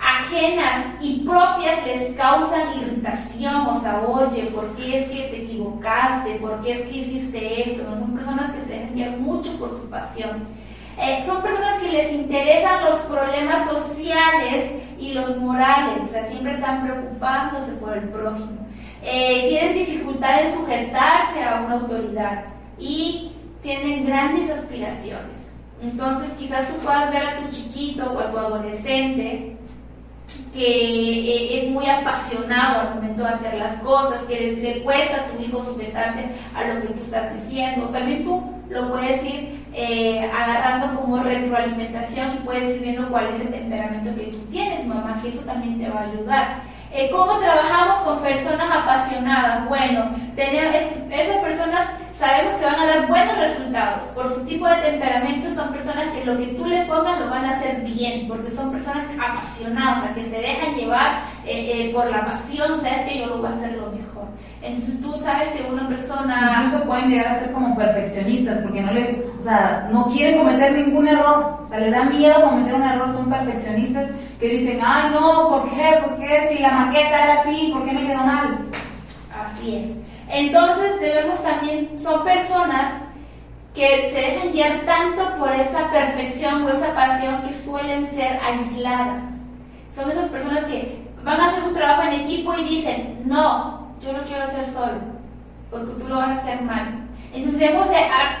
ajenas 0.00 0.86
y 1.00 1.20
propias 1.20 1.86
les 1.86 2.14
causan 2.16 2.80
irritación, 2.80 3.66
o 3.66 3.80
sea, 3.80 4.02
oye, 4.06 4.42
¿por 4.54 4.68
qué 4.76 4.98
es 4.98 5.08
que 5.08 5.28
te 5.28 5.42
equivocaste? 5.44 6.34
¿Por 6.36 6.60
qué 6.62 6.72
es 6.72 6.82
que 6.82 6.98
hiciste 6.98 7.70
esto? 7.70 7.84
¿no? 7.90 8.00
Son 8.00 8.14
personas 8.14 8.50
que 8.52 8.60
se 8.60 8.78
dejan 8.78 8.94
guiar 8.94 9.10
mucho 9.18 9.58
por 9.58 9.70
su 9.70 9.88
pasión. 9.88 10.61
Eh, 10.98 11.22
son 11.26 11.42
personas 11.42 11.78
que 11.78 11.92
les 11.92 12.12
interesan 12.12 12.84
los 12.84 13.00
problemas 13.00 13.68
sociales 13.68 14.72
y 14.98 15.14
los 15.14 15.36
morales, 15.38 15.98
o 16.04 16.08
sea, 16.08 16.24
siempre 16.24 16.52
están 16.52 16.84
preocupándose 16.84 17.72
por 17.72 17.96
el 17.96 18.08
prójimo. 18.08 18.66
Eh, 19.02 19.46
tienen 19.48 19.74
dificultad 19.74 20.46
en 20.46 20.54
sujetarse 20.54 21.42
a 21.42 21.62
una 21.66 21.74
autoridad 21.74 22.44
y 22.78 23.32
tienen 23.62 24.06
grandes 24.06 24.50
aspiraciones. 24.50 25.50
Entonces 25.82 26.32
quizás 26.38 26.68
tú 26.68 26.74
puedas 26.76 27.10
ver 27.10 27.22
a 27.22 27.38
tu 27.38 27.50
chiquito 27.50 28.12
o 28.12 28.20
a 28.20 28.30
tu 28.30 28.38
adolescente 28.38 29.56
que 30.54 30.64
eh, 30.64 31.58
es 31.58 31.70
muy 31.70 31.86
apasionado 31.86 32.80
al 32.80 32.94
momento 32.94 33.22
de 33.22 33.28
hacer 33.30 33.54
las 33.54 33.80
cosas, 33.80 34.22
que 34.24 34.38
le 34.38 34.82
cuesta 34.82 35.16
a 35.16 35.24
tu 35.24 35.42
hijo 35.42 35.64
sujetarse 35.64 36.26
a 36.54 36.64
lo 36.64 36.82
que 36.82 36.88
tú 36.88 37.00
estás 37.00 37.34
diciendo. 37.34 37.86
También 37.88 38.24
tú 38.24 38.40
lo 38.70 38.88
puedes 38.90 39.24
ir 39.24 39.61
eh, 39.74 40.30
agarrando 40.30 41.00
como 41.00 41.22
retroalimentación 41.22 42.34
y 42.34 42.44
puedes 42.44 42.76
ir 42.76 42.82
viendo 42.82 43.08
cuál 43.08 43.28
es 43.28 43.40
el 43.40 43.50
temperamento 43.50 44.14
que 44.14 44.26
tú 44.26 44.38
tienes, 44.50 44.86
mamá, 44.86 45.18
que 45.22 45.28
eso 45.28 45.40
también 45.42 45.78
te 45.78 45.88
va 45.88 46.00
a 46.00 46.10
ayudar. 46.10 46.62
Eh, 46.94 47.08
¿Cómo 47.10 47.38
trabajamos 47.38 48.02
con 48.02 48.22
personas 48.22 48.70
apasionadas? 48.70 49.66
Bueno, 49.66 50.10
tenemos, 50.36 50.76
esas 51.10 51.36
personas 51.36 51.88
sabemos 52.14 52.60
que 52.60 52.66
van 52.66 52.80
a 52.80 52.86
dar 52.86 53.08
buenos 53.08 53.38
resultados. 53.38 54.00
Por 54.14 54.28
su 54.28 54.44
tipo 54.44 54.68
de 54.68 54.76
temperamento 54.76 55.54
son 55.54 55.72
personas 55.72 56.14
que 56.14 56.24
lo 56.24 56.36
que 56.36 56.48
tú 56.48 56.66
le 56.66 56.84
pongas 56.84 57.18
lo 57.18 57.30
van 57.30 57.46
a 57.46 57.52
hacer 57.52 57.80
bien, 57.80 58.28
porque 58.28 58.50
son 58.50 58.70
personas 58.70 59.06
apasionadas, 59.18 60.00
o 60.00 60.02
sea, 60.02 60.14
que 60.14 60.24
se 60.24 60.36
dejan 60.36 60.74
llevar 60.74 61.22
eh, 61.46 61.90
por 61.94 62.10
la 62.10 62.26
pasión, 62.26 62.80
sabes 62.82 63.10
que 63.10 63.20
yo 63.20 63.26
lo 63.26 63.38
voy 63.38 63.46
a 63.46 63.54
hacer 63.54 63.72
lo 63.72 63.86
mejor. 63.86 64.28
Entonces 64.62 65.02
tú 65.02 65.18
sabes 65.18 65.48
que 65.50 65.68
una 65.70 65.88
persona... 65.88 66.62
Incluso 66.64 66.84
pueden 66.84 67.10
llegar 67.10 67.26
a 67.26 67.40
ser 67.40 67.52
como 67.52 67.76
perfeccionistas, 67.76 68.58
porque 68.58 68.80
no 68.80 68.92
le, 68.92 69.24
o 69.38 69.42
sea, 69.42 69.88
no 69.90 70.06
quieren 70.06 70.38
cometer 70.38 70.72
ningún 70.72 71.08
error, 71.08 71.60
o 71.64 71.68
sea, 71.68 71.80
le 71.80 71.90
da 71.90 72.04
miedo 72.04 72.42
cometer 72.42 72.74
un 72.74 72.82
error, 72.82 73.12
son 73.12 73.28
perfeccionistas 73.28 74.10
que 74.38 74.48
dicen, 74.48 74.78
ay 74.84 75.10
no, 75.12 75.48
¿por 75.48 75.70
qué? 75.70 75.98
¿Por 76.04 76.16
qué? 76.16 76.48
Si 76.50 76.62
la 76.62 76.70
maqueta 76.70 77.24
era 77.24 77.34
así, 77.40 77.70
¿por 77.72 77.84
qué 77.84 77.92
me 77.92 78.06
quedó 78.06 78.22
mal? 78.22 78.58
Así 79.44 79.76
es. 79.76 79.88
Entonces 80.28 81.00
debemos 81.00 81.42
también, 81.42 81.98
son 81.98 82.22
personas 82.22 82.94
que 83.74 84.10
se 84.12 84.20
dejan 84.20 84.52
guiar 84.52 84.80
tanto 84.86 85.38
por 85.38 85.50
esa 85.52 85.90
perfección 85.90 86.64
o 86.64 86.68
esa 86.68 86.94
pasión 86.94 87.42
que 87.42 87.54
suelen 87.54 88.06
ser 88.06 88.38
aisladas. 88.44 89.22
Son 89.94 90.10
esas 90.10 90.28
personas 90.30 90.64
que 90.64 91.02
van 91.24 91.40
a 91.40 91.48
hacer 91.48 91.64
un 91.64 91.74
trabajo 91.74 92.02
en 92.02 92.20
equipo 92.20 92.54
y 92.54 92.64
dicen, 92.64 93.22
no, 93.24 93.81
yo 94.02 94.12
no 94.12 94.22
quiero 94.24 94.44
hacer 94.44 94.66
solo, 94.66 94.98
porque 95.70 95.92
tú 95.92 96.08
lo 96.08 96.16
vas 96.16 96.30
a 96.30 96.42
hacer 96.42 96.62
mal. 96.62 97.08
Entonces 97.32 97.60
debemos 97.60 97.88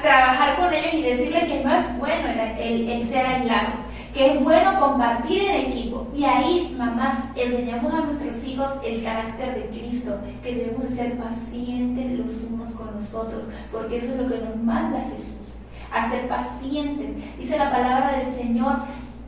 trabajar 0.02 0.56
con 0.56 0.72
ellos 0.72 0.94
y 0.94 1.02
decirles 1.02 1.44
que 1.44 1.64
no 1.64 1.74
es 1.74 1.98
bueno 1.98 2.28
el, 2.58 3.06
ser 3.06 3.26
aislados, 3.26 3.78
que 4.12 4.34
es 4.34 4.44
bueno 4.44 4.78
compartir 4.78 5.44
en 5.44 5.72
equipo. 5.72 6.08
Y 6.14 6.24
ahí, 6.24 6.74
mamás, 6.76 7.24
enseñamos 7.36 7.94
a 7.94 8.04
nuestros 8.04 8.44
hijos 8.46 8.68
el 8.84 9.02
carácter 9.02 9.54
de 9.54 9.78
Cristo, 9.78 10.18
que 10.42 10.54
debemos 10.54 10.90
de 10.90 10.96
ser 10.96 11.18
pacientes 11.18 12.18
los 12.18 12.50
unos 12.50 12.74
con 12.74 12.94
los 12.94 13.14
otros, 13.14 13.44
porque 13.70 13.98
eso 13.98 14.08
es 14.08 14.20
lo 14.20 14.28
que 14.28 14.44
nos 14.44 14.56
manda 14.56 15.06
Jesús, 15.14 15.60
a 15.92 16.10
ser 16.10 16.28
pacientes. 16.28 17.38
Dice 17.38 17.56
la 17.56 17.70
palabra 17.70 18.18
del 18.18 18.26
Señor, 18.26 18.78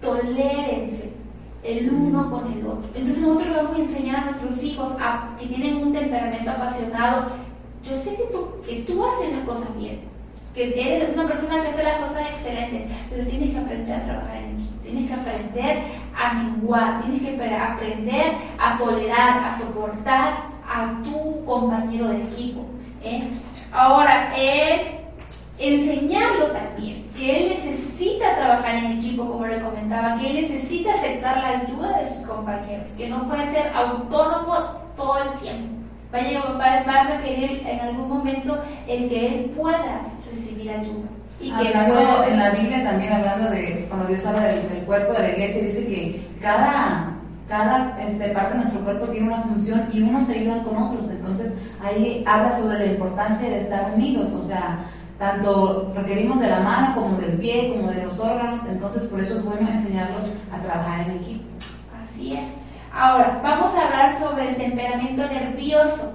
tolérense 0.02 1.23
el 1.64 1.90
uno 1.90 2.30
con 2.30 2.52
el 2.52 2.66
otro. 2.66 2.88
Entonces 2.94 3.18
nosotros 3.18 3.56
vamos 3.56 3.76
a 3.76 3.82
enseñar 3.82 4.16
a 4.16 4.24
nuestros 4.26 4.62
hijos 4.62 4.92
a, 5.00 5.34
que 5.38 5.46
tienen 5.46 5.76
un 5.78 5.92
temperamento 5.92 6.50
apasionado. 6.50 7.26
Yo 7.82 7.96
sé 7.96 8.16
que 8.16 8.24
tú, 8.24 8.46
que 8.66 8.80
tú 8.80 9.04
haces 9.04 9.32
las 9.32 9.46
cosas 9.46 9.76
bien, 9.76 10.00
que 10.54 10.96
eres 10.96 11.10
una 11.14 11.26
persona 11.26 11.62
que 11.62 11.68
hace 11.68 11.82
las 11.82 11.96
cosas 11.96 12.30
excelentes, 12.30 12.82
pero 13.10 13.26
tienes 13.26 13.50
que 13.50 13.58
aprender 13.58 13.96
a 13.96 14.04
trabajar 14.04 14.36
en 14.36 14.54
equipo, 14.54 14.82
tienes 14.82 15.08
que 15.08 15.14
aprender 15.14 15.82
a 16.16 16.34
menguar, 16.34 17.02
tienes 17.02 17.22
que 17.22 17.54
aprender 17.54 18.34
a 18.58 18.78
tolerar, 18.78 19.44
a 19.44 19.58
soportar 19.58 20.54
a 20.66 21.02
tu 21.02 21.44
compañero 21.44 22.08
de 22.08 22.24
equipo. 22.24 22.66
¿eh? 23.02 23.24
Ahora, 23.72 24.32
eh, 24.36 25.00
enseñarlo 25.58 26.46
también, 26.52 27.06
que 27.16 27.38
él 27.38 27.52
trabajar 28.44 28.74
en 28.76 28.98
equipo, 28.98 29.26
como 29.26 29.46
le 29.46 29.60
comentaba, 29.60 30.16
que 30.18 30.28
él 30.28 30.48
necesita 30.48 30.92
aceptar 30.94 31.38
la 31.38 31.60
ayuda 31.60 31.98
de 31.98 32.08
sus 32.08 32.26
compañeros, 32.26 32.88
que 32.96 33.08
no 33.08 33.28
puede 33.28 33.46
ser 33.46 33.72
autónomo 33.74 34.54
todo 34.96 35.18
el 35.18 35.40
tiempo. 35.40 35.74
Va 36.12 37.00
a, 37.00 37.16
requerir 37.16 37.64
en 37.66 37.80
algún 37.80 38.08
momento 38.08 38.62
el 38.86 39.08
que 39.08 39.26
él 39.26 39.50
pueda 39.56 40.02
recibir 40.30 40.70
ayuda. 40.70 41.08
Y 41.40 41.50
que 41.50 41.72
en 41.72 42.38
la 42.38 42.50
Biblia 42.50 42.84
también 42.84 43.12
hablando 43.12 43.50
de, 43.50 43.86
cuando 43.88 44.06
Dios 44.06 44.24
habla 44.24 44.42
del, 44.42 44.84
cuerpo 44.86 45.12
de 45.14 45.18
la 45.18 45.30
iglesia, 45.30 45.62
dice 45.62 45.86
que 45.86 46.20
cada 46.40 47.10
cada 47.48 47.98
este, 48.00 48.28
parte 48.28 48.54
de 48.54 48.60
nuestro 48.60 48.80
cuerpo 48.80 49.06
tiene 49.08 49.26
una 49.26 49.42
función 49.42 49.88
y 49.92 50.00
unos 50.00 50.26
se 50.26 50.38
ayudan 50.38 50.64
con 50.64 50.76
otros. 50.78 51.10
Entonces 51.10 51.52
ahí 51.82 52.24
habla 52.26 52.56
sobre 52.56 52.78
la 52.78 52.86
importancia 52.86 53.48
de 53.48 53.58
estar 53.58 53.92
unidos, 53.94 54.30
o 54.32 54.42
sea, 54.42 54.78
tanto 55.18 55.92
requerimos 55.94 56.40
de 56.40 56.48
la 56.48 56.60
mano 56.60 56.94
como 56.94 57.16
del 57.18 57.38
pie, 57.38 57.74
como 57.74 57.90
de 57.90 58.04
los 58.04 58.18
órganos, 58.18 58.64
entonces 58.66 59.04
por 59.04 59.20
eso 59.20 59.36
es 59.38 59.44
bueno 59.44 59.68
enseñarlos 59.70 60.32
a 60.52 60.58
trabajar 60.58 61.08
en 61.08 61.16
equipo. 61.16 61.44
Así 62.02 62.34
es. 62.34 62.46
Ahora, 62.92 63.40
vamos 63.42 63.74
a 63.74 63.86
hablar 63.86 64.18
sobre 64.18 64.50
el 64.50 64.56
temperamento 64.56 65.26
nervioso. 65.26 66.14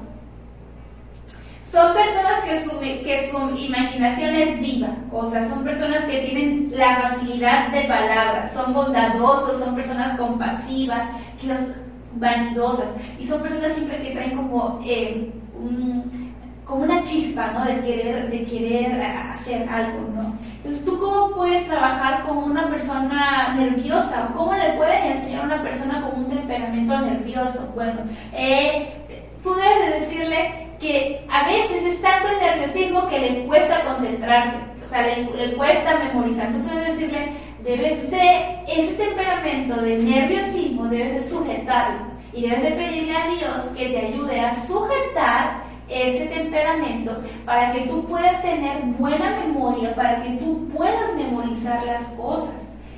Son 1.70 1.94
personas 1.94 2.44
que 2.46 2.64
su, 2.64 2.80
que 2.80 3.30
su 3.30 3.58
imaginación 3.58 4.34
es 4.34 4.60
viva, 4.60 4.88
o 5.12 5.30
sea, 5.30 5.48
son 5.48 5.64
personas 5.64 6.04
que 6.06 6.20
tienen 6.22 6.72
la 6.74 6.96
facilidad 6.96 7.70
de 7.70 7.82
palabra, 7.82 8.50
son 8.50 8.74
bondadosos, 8.74 9.64
son 9.64 9.76
personas 9.76 10.18
compasivas, 10.18 11.04
vanidosas, 12.16 12.88
y 13.20 13.28
son 13.28 13.44
personas 13.44 13.74
siempre 13.74 14.02
que 14.02 14.12
traen 14.12 14.36
como 14.36 14.80
eh, 14.84 15.32
un 15.54 16.29
como 16.70 16.84
una 16.84 17.02
chispa, 17.02 17.52
¿no? 17.52 17.66
De 17.66 17.82
querer, 17.82 18.30
de 18.30 18.46
querer 18.46 19.02
hacer 19.02 19.68
algo, 19.68 20.08
¿no? 20.14 20.36
Entonces, 20.58 20.86
¿tú 20.86 21.00
cómo 21.00 21.32
puedes 21.32 21.66
trabajar 21.66 22.24
con 22.24 22.38
una 22.38 22.70
persona 22.70 23.56
nerviosa? 23.58 24.30
¿Cómo 24.36 24.54
le 24.54 24.74
puedes 24.74 25.04
enseñar 25.06 25.42
a 25.42 25.46
una 25.46 25.64
persona 25.64 26.02
con 26.02 26.20
un 26.20 26.30
temperamento 26.30 27.00
nervioso? 27.00 27.72
Bueno, 27.74 28.02
eh, 28.34 28.88
tú 29.42 29.56
debes 29.56 29.80
de 29.80 30.00
decirle 30.00 30.68
que 30.80 31.26
a 31.28 31.48
veces 31.48 31.84
es 31.86 32.02
tanto 32.04 32.30
el 32.30 32.40
nerviosismo 32.40 33.08
que 33.10 33.20
le 33.20 33.46
cuesta 33.48 33.84
concentrarse, 33.84 34.58
o 34.84 34.88
sea, 34.88 35.02
le, 35.08 35.56
cuesta 35.56 35.98
memorizar. 35.98 36.48
Entonces, 36.48 36.86
decirle, 36.86 37.34
debes 37.64 38.12
de, 38.12 38.60
ese 38.68 38.94
temperamento 38.94 39.82
de 39.82 39.98
nerviosismo, 39.98 40.86
debes 40.86 41.16
de 41.16 41.30
sujetarlo 41.30 42.02
y 42.32 42.44
debes 42.44 42.62
de 42.62 42.72
pedirle 42.72 43.18
a 43.18 43.28
Dios 43.28 43.64
que 43.76 43.90
te 43.90 44.06
ayude 44.06 44.40
a 44.40 44.54
sujetar 44.54 45.69
ese 45.90 46.28
temperamento 46.28 47.20
para 47.46 47.72
que 47.72 47.82
tú 47.82 48.06
puedas 48.08 48.42
tener 48.42 48.82
buena 48.98 49.40
memoria, 49.46 49.96
para 49.96 50.22
que 50.22 50.30
tú 50.32 50.70
puedas 50.76 51.16
memorizar 51.16 51.86
las 51.86 52.04
cosas. 52.10 52.56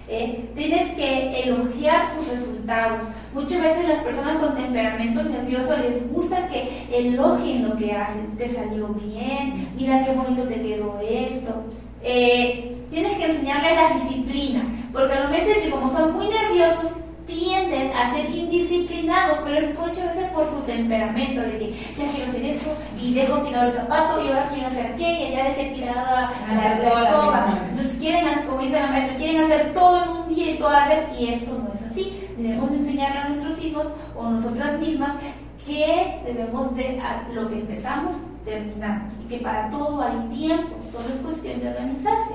¿eh? 0.10 0.50
Tienes 0.56 0.92
que 0.92 1.44
elogiar 1.44 2.04
sus 2.14 2.28
resultados. 2.28 3.00
Muchas 3.34 3.62
veces 3.62 3.88
las 3.88 4.04
personas 4.04 4.38
con 4.38 4.56
temperamento 4.56 5.24
nervioso 5.24 5.78
les 5.78 6.12
gusta 6.12 6.50
que 6.50 6.88
elogien 6.92 7.68
lo 7.68 7.78
que 7.78 7.94
hacen. 7.94 8.36
Te 8.38 8.50
salió 8.50 8.90
bien, 8.90 9.70
mira 9.76 10.04
qué 10.04 10.12
bonito 10.12 10.44
te 10.44 10.62
quedó 10.62 11.00
esto. 11.00 11.64
Eh, 12.04 12.78
tienes 12.90 13.18
que 13.18 13.26
enseñarles 13.26 13.76
la 13.76 13.94
disciplina, 13.94 14.64
porque 14.92 15.14
al 15.14 15.26
momento 15.26 15.50
de 15.50 15.62
que 15.62 15.72
como 15.72 15.92
son 15.92 16.14
muy 16.14 16.28
nerviosos, 16.28 16.92
tienden 17.32 17.92
a 17.94 18.14
ser 18.14 18.30
indisciplinados, 18.30 19.40
pero 19.46 19.68
muchas 19.80 20.16
veces 20.16 20.32
por 20.32 20.46
su 20.46 20.62
temperamento, 20.62 21.42
de 21.42 21.58
que 21.58 21.74
ya 21.96 22.12
quiero 22.12 22.30
hacer 22.30 22.46
esto 22.46 22.72
y 23.00 23.14
dejo 23.14 23.38
tirado 23.40 23.66
el 23.66 23.72
zapato 23.72 24.24
y 24.24 24.28
ahora 24.28 24.50
quiero 24.54 24.68
hacer 24.68 24.94
aquello 24.94 25.28
y 25.28 25.32
ya 25.32 25.44
dejé 25.46 25.72
tirada 25.76 26.32
la, 26.48 26.56
la 26.56 27.68
Entonces 27.70 27.98
quieren, 28.00 28.26
como 28.48 28.62
dice 28.62 28.80
la 28.80 28.88
maestra, 28.88 29.18
quieren 29.18 29.44
hacer 29.44 29.74
todo 29.74 30.04
en 30.04 30.10
un 30.10 30.36
día 30.36 30.52
y 30.52 30.58
toda 30.58 30.72
la 30.82 30.88
vez 30.88 31.06
y 31.20 31.28
eso 31.34 31.58
no 31.58 31.74
es 31.74 31.82
así. 31.90 32.28
Debemos 32.38 32.72
enseñarle 32.72 33.20
a 33.20 33.30
nuestros 33.30 33.64
hijos 33.64 33.88
o 34.16 34.30
nosotras 34.30 34.80
mismas 34.80 35.12
que 35.66 36.22
debemos 36.26 36.76
de, 36.76 37.02
lo 37.34 37.50
que 37.50 37.56
empezamos, 37.56 38.16
terminamos 38.44 39.14
y 39.24 39.30
que 39.30 39.38
para 39.38 39.70
todo 39.70 40.02
hay 40.02 40.36
tiempo, 40.36 40.76
solo 40.92 41.14
es 41.14 41.22
cuestión 41.22 41.62
de 41.62 41.70
organizarse. 41.70 42.34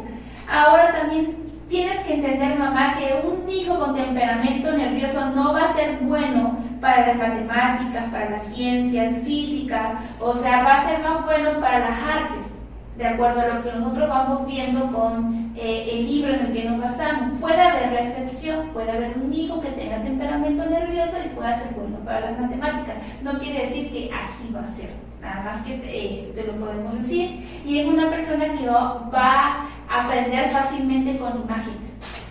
Ahora 0.48 0.92
también 0.92 1.45
Tienes 1.68 1.98
que 2.00 2.14
entender, 2.14 2.56
mamá, 2.56 2.96
que 2.96 3.26
un 3.26 3.50
hijo 3.50 3.76
con 3.76 3.96
temperamento 3.96 4.70
nervioso 4.72 5.30
no 5.30 5.52
va 5.52 5.64
a 5.64 5.74
ser 5.74 5.98
bueno 6.02 6.58
para 6.80 7.08
las 7.08 7.16
matemáticas, 7.16 8.04
para 8.12 8.30
las 8.30 8.44
ciencias, 8.44 9.22
física, 9.24 9.98
o 10.20 10.32
sea, 10.34 10.62
va 10.62 10.76
a 10.76 10.88
ser 10.88 11.00
más 11.00 11.24
bueno 11.24 11.60
para 11.60 11.80
las 11.80 11.98
artes, 11.98 12.52
de 12.96 13.06
acuerdo 13.06 13.40
a 13.40 13.48
lo 13.48 13.62
que 13.64 13.72
nosotros 13.72 14.08
vamos 14.08 14.46
viendo 14.46 14.92
con 14.92 15.52
eh, 15.56 15.88
el 15.92 16.06
libro 16.06 16.34
en 16.34 16.46
el 16.46 16.52
que 16.52 16.64
nos 16.70 16.80
basamos. 16.80 17.40
Puede 17.40 17.60
haber 17.60 17.92
la 17.92 18.00
excepción, 18.00 18.68
puede 18.68 18.92
haber 18.92 19.14
un 19.16 19.34
hijo 19.34 19.60
que 19.60 19.70
tenga 19.70 20.00
temperamento 20.02 20.64
nervioso 20.66 21.16
y 21.24 21.28
pueda 21.30 21.58
ser 21.58 21.74
bueno 21.74 21.98
para 22.04 22.30
las 22.30 22.40
matemáticas. 22.40 22.94
No 23.22 23.38
quiere 23.40 23.62
decir 23.62 23.90
que 23.92 24.10
así 24.14 24.52
va 24.54 24.60
a 24.60 24.68
ser, 24.68 24.90
nada 25.26 25.42
más 25.44 25.64
que 25.64 25.74
eh, 25.84 26.32
te 26.34 26.44
lo 26.44 26.52
podemos 26.54 26.98
decir. 26.98 27.44
Y 27.66 27.80
es 27.80 27.86
una 27.86 28.10
persona 28.10 28.44
que 28.52 28.66
va 28.66 29.68
a 29.88 30.04
aprender 30.04 30.48
fácilmente 30.50 31.18
con 31.18 31.42
imágenes. 31.42 31.90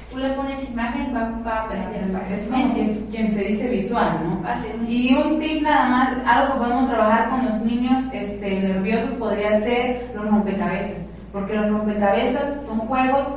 tú 0.09 0.17
le 0.17 0.29
pones 0.29 0.69
imagen, 0.69 1.13
va, 1.13 1.41
va 1.45 1.59
a 1.59 1.63
aprender 1.63 2.09
Es 2.31 2.47
como 2.47 2.73
que 2.73 2.83
es 2.83 3.05
quien 3.11 3.31
se 3.31 3.43
dice 3.45 3.69
visual, 3.69 4.21
¿no? 4.23 4.89
Y 4.89 5.13
un 5.13 5.39
tip 5.39 5.61
nada 5.61 5.89
más, 5.89 6.09
algo 6.25 6.53
que 6.53 6.59
podemos 6.59 6.89
trabajar 6.89 7.29
con 7.29 7.45
los 7.45 7.61
niños 7.61 8.01
este, 8.13 8.61
nerviosos 8.61 9.11
podría 9.15 9.59
ser 9.59 10.11
los 10.15 10.25
rompecabezas, 10.25 11.07
porque 11.33 11.55
los 11.55 11.69
rompecabezas 11.69 12.65
son 12.65 12.79
juegos 12.79 13.27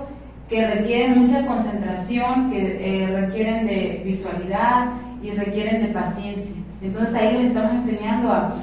que 0.48 0.66
requieren 0.66 1.18
mucha 1.18 1.44
concentración, 1.46 2.50
que 2.50 3.04
eh, 3.04 3.06
requieren 3.08 3.66
de 3.66 4.02
visualidad 4.04 4.86
y 5.22 5.30
requieren 5.32 5.82
de 5.82 5.88
paciencia. 5.88 6.54
Entonces 6.80 7.14
ahí 7.16 7.34
los 7.34 7.44
estamos 7.44 7.72
enseñando 7.72 8.32
a, 8.32 8.54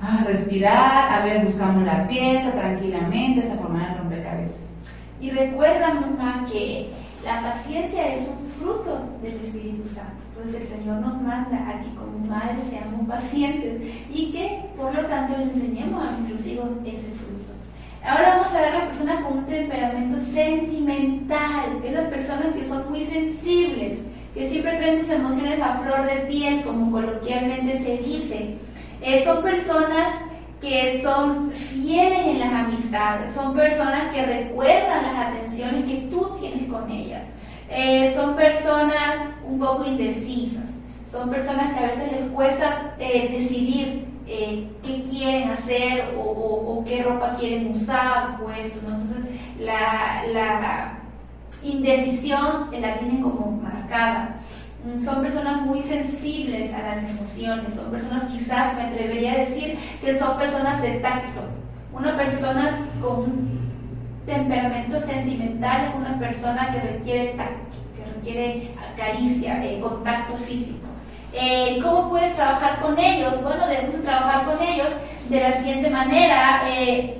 a 0.00 0.24
respirar, 0.24 1.12
a 1.12 1.24
ver, 1.24 1.44
buscamos 1.44 1.84
la 1.84 2.08
pieza 2.08 2.52
tranquilamente, 2.52 3.46
esa 3.46 3.56
forma 3.56 3.86
de 3.86 3.94
rompecabezas. 3.94 4.60
Y 5.20 5.30
recuerda, 5.30 5.94
mamá, 5.94 6.46
que 6.50 6.90
la 7.24 7.42
paciencia 7.42 8.14
es 8.14 8.28
un 8.28 8.46
fruto 8.48 9.00
del 9.22 9.34
Espíritu 9.34 9.86
Santo. 9.86 10.20
Entonces 10.34 10.62
el 10.62 10.78
Señor 10.78 11.00
nos 11.00 11.20
manda 11.20 11.68
a 11.68 11.80
que 11.80 11.94
como 11.94 12.18
madres 12.26 12.64
seamos 12.70 13.06
pacientes 13.06 13.82
y 14.12 14.32
que 14.32 14.64
por 14.76 14.94
lo 14.94 15.04
tanto 15.04 15.36
le 15.36 15.44
enseñemos 15.44 16.02
a 16.02 16.12
nuestros 16.12 16.46
hijos 16.46 16.68
ese 16.86 17.10
fruto. 17.10 17.52
Ahora 18.02 18.36
vamos 18.36 18.54
a 18.54 18.60
ver 18.62 18.72
las 18.72 18.84
personas 18.84 19.22
con 19.22 19.38
un 19.38 19.44
temperamento 19.44 20.18
sentimental, 20.18 21.82
esas 21.84 22.08
personas 22.08 22.54
que 22.54 22.64
son 22.64 22.88
muy 22.88 23.04
sensibles, 23.04 23.98
que 24.32 24.48
siempre 24.48 24.76
traen 24.78 25.00
sus 25.00 25.10
emociones 25.10 25.60
a 25.60 25.80
flor 25.80 26.06
de 26.06 26.26
piel, 26.26 26.62
como 26.62 26.90
coloquialmente 26.90 27.78
se 27.78 27.98
dice. 27.98 28.56
Eh, 29.02 29.22
son 29.24 29.42
personas 29.42 30.10
que 30.60 31.00
son 31.02 31.50
fieles 31.50 32.26
en 32.26 32.38
las 32.38 32.52
amistades, 32.52 33.34
son 33.34 33.54
personas 33.54 34.12
que 34.14 34.26
recuerdan 34.26 35.02
las 35.02 35.28
atenciones 35.28 35.84
que 35.84 36.08
tú 36.10 36.36
tienes 36.38 36.68
con 36.70 36.90
ellas, 36.90 37.24
eh, 37.70 38.12
son 38.14 38.36
personas 38.36 39.16
un 39.46 39.58
poco 39.58 39.86
indecisas, 39.86 40.70
son 41.10 41.30
personas 41.30 41.72
que 41.72 41.84
a 41.84 41.88
veces 41.88 42.12
les 42.12 42.30
cuesta 42.30 42.94
eh, 42.98 43.30
decidir 43.32 44.04
eh, 44.26 44.68
qué 44.84 45.02
quieren 45.02 45.50
hacer 45.50 46.14
o, 46.18 46.84
qué 46.86 47.02
ropa 47.02 47.36
quieren 47.36 47.72
usar 47.72 48.38
esto, 48.58 48.80
entonces 48.86 49.24
la 49.58 50.98
indecisión 51.62 52.70
la 52.70 52.94
tienen 52.96 53.22
como 53.22 53.50
marcada. 53.50 54.36
Son 55.04 55.22
personas 55.22 55.60
muy 55.62 55.82
sensibles 55.82 56.72
a 56.72 56.80
las 56.80 57.04
emociones, 57.04 57.74
son 57.74 57.90
personas 57.90 58.24
quizás, 58.32 58.76
me 58.76 58.84
atrevería 58.84 59.32
a 59.32 59.38
decir, 59.38 59.78
que 60.02 60.18
son 60.18 60.38
personas 60.38 60.80
de 60.80 61.00
tacto. 61.00 61.42
Una 61.92 62.16
persona 62.16 62.70
con 63.02 63.20
un 63.20 63.60
temperamento 64.24 64.98
sentimental 64.98 65.88
es 65.88 65.94
una 65.94 66.18
persona 66.18 66.72
que 66.72 66.80
requiere 66.92 67.34
tacto, 67.36 67.76
que 67.94 68.10
requiere 68.10 68.70
caricia, 68.96 69.62
eh, 69.62 69.80
contacto 69.80 70.34
físico. 70.34 70.86
Eh, 71.34 71.78
¿Cómo 71.82 72.08
puedes 72.08 72.34
trabajar 72.34 72.80
con 72.80 72.98
ellos? 72.98 73.34
Bueno, 73.42 73.66
debemos 73.66 74.02
trabajar 74.02 74.46
con 74.46 74.66
ellos 74.66 74.88
de 75.28 75.40
la 75.40 75.52
siguiente 75.52 75.90
manera. 75.90 76.62
Eh, 76.70 77.18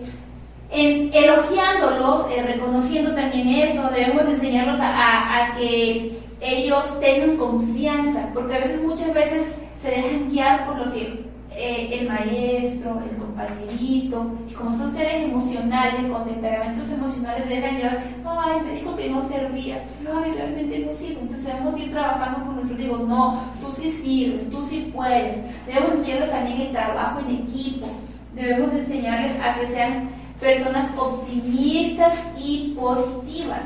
elogiándolos, 0.73 2.27
reconociendo 2.47 3.15
también 3.15 3.49
eso, 3.49 3.91
debemos 3.91 4.23
enseñarlos 4.23 4.79
a 4.81 5.55
que 5.59 6.20
ellos 6.41 7.01
tengan 7.01 7.37
confianza, 7.37 8.31
porque 8.33 8.57
a 8.57 8.61
veces, 8.61 8.83
muchas 8.83 9.13
veces 9.15 9.43
se 9.77 9.91
dejan 9.91 10.31
guiar 10.31 10.67
por 10.67 10.79
lo 10.79 10.93
que 10.93 11.31
eh, 11.57 11.99
el 12.01 12.09
maestro, 12.09 13.03
el 13.11 13.17
compañerito, 13.19 14.33
y 14.49 14.53
como 14.53 14.77
son 14.77 14.91
seres 14.91 15.25
emocionales, 15.25 16.11
con 16.11 16.25
temperamentos 16.25 16.91
emocionales, 16.91 17.45
se 17.45 17.57
dejan 17.57 17.77
llevar, 17.77 18.05
ay, 18.25 18.61
me 18.65 18.81
dijo 18.81 18.97
que 18.97 19.11
no 19.11 19.21
servía, 19.21 19.85
ay, 20.01 20.33
realmente 20.37 20.79
no 20.79 20.95
sirve, 20.95 21.21
entonces 21.23 21.47
debemos 21.47 21.79
ir 21.79 21.91
trabajando 21.91 22.47
con 22.47 22.57
nosotros, 22.57 22.79
digo, 22.79 22.99
no, 22.99 23.43
tú 23.61 23.73
sí 23.73 23.91
sirves, 23.91 24.51
tú 24.51 24.65
sí 24.65 24.91
puedes, 24.95 25.39
debemos 25.67 25.97
enseñarles 25.97 26.31
también 26.31 26.61
el 26.61 26.73
trabajo 26.73 27.21
en 27.21 27.37
equipo, 27.37 27.89
debemos 28.35 28.73
enseñarles 28.73 29.33
a 29.43 29.59
que 29.59 29.67
sean 29.67 30.09
personas 30.41 30.91
optimistas 30.97 32.15
y 32.39 32.75
positivas, 32.79 33.63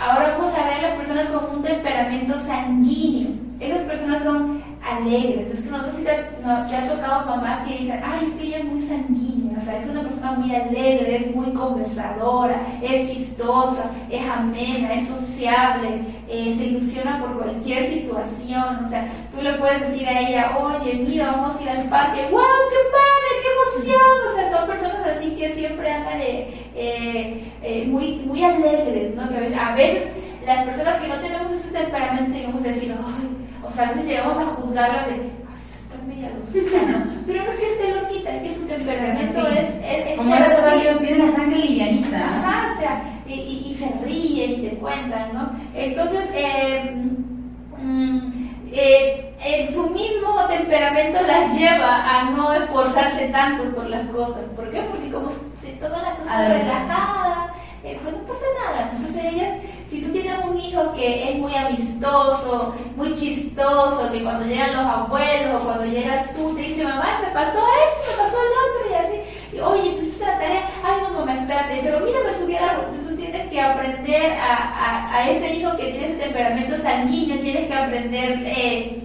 Ahora 0.00 0.36
vamos 0.36 0.52
a 0.54 0.68
ver 0.68 0.82
las 0.82 0.92
personas 0.92 1.26
con 1.28 1.56
un 1.56 1.62
temperamento 1.62 2.38
sanguíneo. 2.38 3.30
Esas 3.58 3.80
personas 3.82 4.22
son 4.22 4.62
alegres. 4.86 5.50
Es 5.52 5.62
que 5.62 5.70
nosotros 5.70 6.02
ya 6.04 6.78
ha 6.78 6.88
tocado 6.88 7.26
mamá 7.26 7.64
que 7.66 7.78
dice, 7.78 8.00
ay, 8.04 8.26
es 8.26 8.34
que 8.34 8.46
ella 8.46 8.58
es 8.58 8.64
muy 8.66 8.80
sanguínea, 8.80 9.58
o 9.58 9.64
sea, 9.64 9.78
es 9.78 9.88
una 9.88 10.02
persona 10.02 10.32
muy 10.32 10.54
alegre, 10.54 11.16
es 11.16 11.34
muy 11.34 11.52
conversadora, 11.52 12.56
es 12.82 13.10
chistosa, 13.10 13.90
es 14.10 14.22
amena, 14.24 14.94
es 14.94 15.08
sociable, 15.08 16.02
eh, 16.28 16.54
se 16.56 16.64
ilusiona 16.66 17.20
por 17.20 17.38
cualquier 17.38 17.90
situación, 17.90 18.84
o 18.84 18.88
sea, 18.88 19.08
tú 19.34 19.42
le 19.42 19.54
puedes 19.54 19.90
decir 19.90 20.08
a 20.08 20.20
ella, 20.20 20.58
oye, 20.58 21.04
mira, 21.06 21.32
vamos 21.32 21.56
a 21.56 21.62
ir 21.62 21.68
al 21.70 21.88
parque, 21.88 22.28
wow, 22.30 22.42
qué 22.70 22.80
padre, 22.92 23.28
qué 23.42 23.48
emoción, 23.56 24.30
o 24.30 24.34
sea, 24.34 24.56
son 24.56 24.68
personas 24.68 24.95
así 25.06 25.30
que 25.36 25.50
siempre 25.50 25.90
andan 25.90 26.20
eh, 26.20 26.48
eh, 26.74 27.84
muy, 27.86 28.16
muy 28.26 28.42
alegres, 28.42 29.14
¿no? 29.14 29.22
a 29.22 29.74
veces 29.74 30.12
las 30.46 30.64
personas 30.64 31.00
que 31.00 31.08
no 31.08 31.16
tenemos 31.16 31.52
ese 31.52 31.72
temperamento 31.72 32.32
llegamos 32.32 32.62
a 32.62 32.68
decir, 32.68 32.94
ay, 32.96 33.36
o 33.66 33.70
sea, 33.70 33.88
a 33.88 33.92
veces 33.92 34.06
llegamos 34.06 34.38
a 34.38 34.44
juzgarlas 34.44 35.06
de, 35.08 35.14
ay, 35.14 35.20
está 35.82 35.96
media 36.06 36.30
loquita, 36.30 36.82
¿no? 36.82 37.04
Pero 37.26 37.44
no 37.44 37.50
es 37.50 37.58
que 37.58 37.72
esté 37.72 38.00
loquita, 38.00 38.36
es 38.36 38.42
que 38.42 38.54
su 38.54 38.66
temperamento 38.66 39.48
es, 39.48 39.68
es, 39.76 40.06
es, 40.06 40.16
Como 40.16 40.30
la 40.30 40.46
persona 40.46 40.82
que 40.82 41.04
tiene 41.04 41.26
la 41.26 41.32
sangre 41.32 41.58
livianita. 41.58 42.16
Ajá, 42.16 42.72
o 42.72 42.78
sea, 42.78 43.02
y, 43.26 43.32
y, 43.32 43.76
se 43.76 43.90
ríen 44.04 44.52
y 44.52 44.68
te 44.68 44.76
cuentan, 44.76 45.34
¿no? 45.34 45.50
Entonces, 45.74 46.28
eh, 46.32 46.94
mm, 47.82 48.35
eh, 48.78 49.34
en 49.44 49.72
su 49.72 49.90
mismo 49.90 50.46
temperamento 50.48 51.20
las 51.22 51.58
lleva 51.58 52.04
a 52.04 52.30
no 52.30 52.52
esforzarse 52.52 53.28
tanto 53.28 53.64
por 53.74 53.88
las 53.88 54.06
cosas. 54.08 54.44
¿Por 54.54 54.70
qué? 54.70 54.82
Porque 54.82 55.10
como 55.10 55.30
se 55.30 55.72
toman 55.80 56.02
las 56.02 56.14
cosas 56.14 56.48
relajadas, 56.48 57.50
eh, 57.84 57.98
pues 58.02 58.14
no 58.14 58.22
pasa 58.22 58.44
nada. 58.64 58.90
Entonces 58.92 59.24
ella 59.32 59.58
si 59.88 60.02
tú 60.02 60.12
tienes 60.12 60.44
un 60.44 60.58
hijo 60.58 60.92
que 60.94 61.30
es 61.30 61.38
muy 61.38 61.54
amistoso, 61.54 62.74
muy 62.96 63.12
chistoso, 63.14 64.10
que 64.12 64.22
cuando 64.22 64.44
llegan 64.44 64.76
los 64.76 64.86
abuelos 64.86 65.62
o 65.62 65.64
cuando 65.64 65.84
llegas 65.84 66.34
tú 66.34 66.54
te 66.56 66.62
dice, 66.62 66.82
mamá, 66.82 67.20
me 67.24 67.32
pasó 67.32 67.58
esto, 67.58 68.10
me 68.10 68.24
pasó 68.24 68.36
el 68.36 68.52
otro, 68.66 68.90
y 68.90 68.94
así, 68.94 69.20
y, 69.52 69.60
oye, 69.60 69.92
pues 69.96 70.12
esta 70.14 70.38
tarea, 70.38 70.68
ay 70.84 71.02
no, 71.02 71.20
mamá, 71.20 71.34
espérate, 71.34 71.80
pero 71.84 72.00
mira, 72.00 72.18
me 72.18 72.30
entonces 72.30 72.40
tú 72.40 72.46
tienes 72.46 72.95
que 73.56 73.62
aprender 73.62 74.32
a, 74.38 75.16
a, 75.16 75.30
ese 75.30 75.54
hijo 75.54 75.74
que 75.78 75.84
tiene 75.84 76.08
ese 76.08 76.24
temperamento 76.24 76.76
sanguíneo, 76.76 77.38
tienes 77.38 77.66
que 77.68 77.72
aprender, 77.74 78.42
eh, 78.44 78.98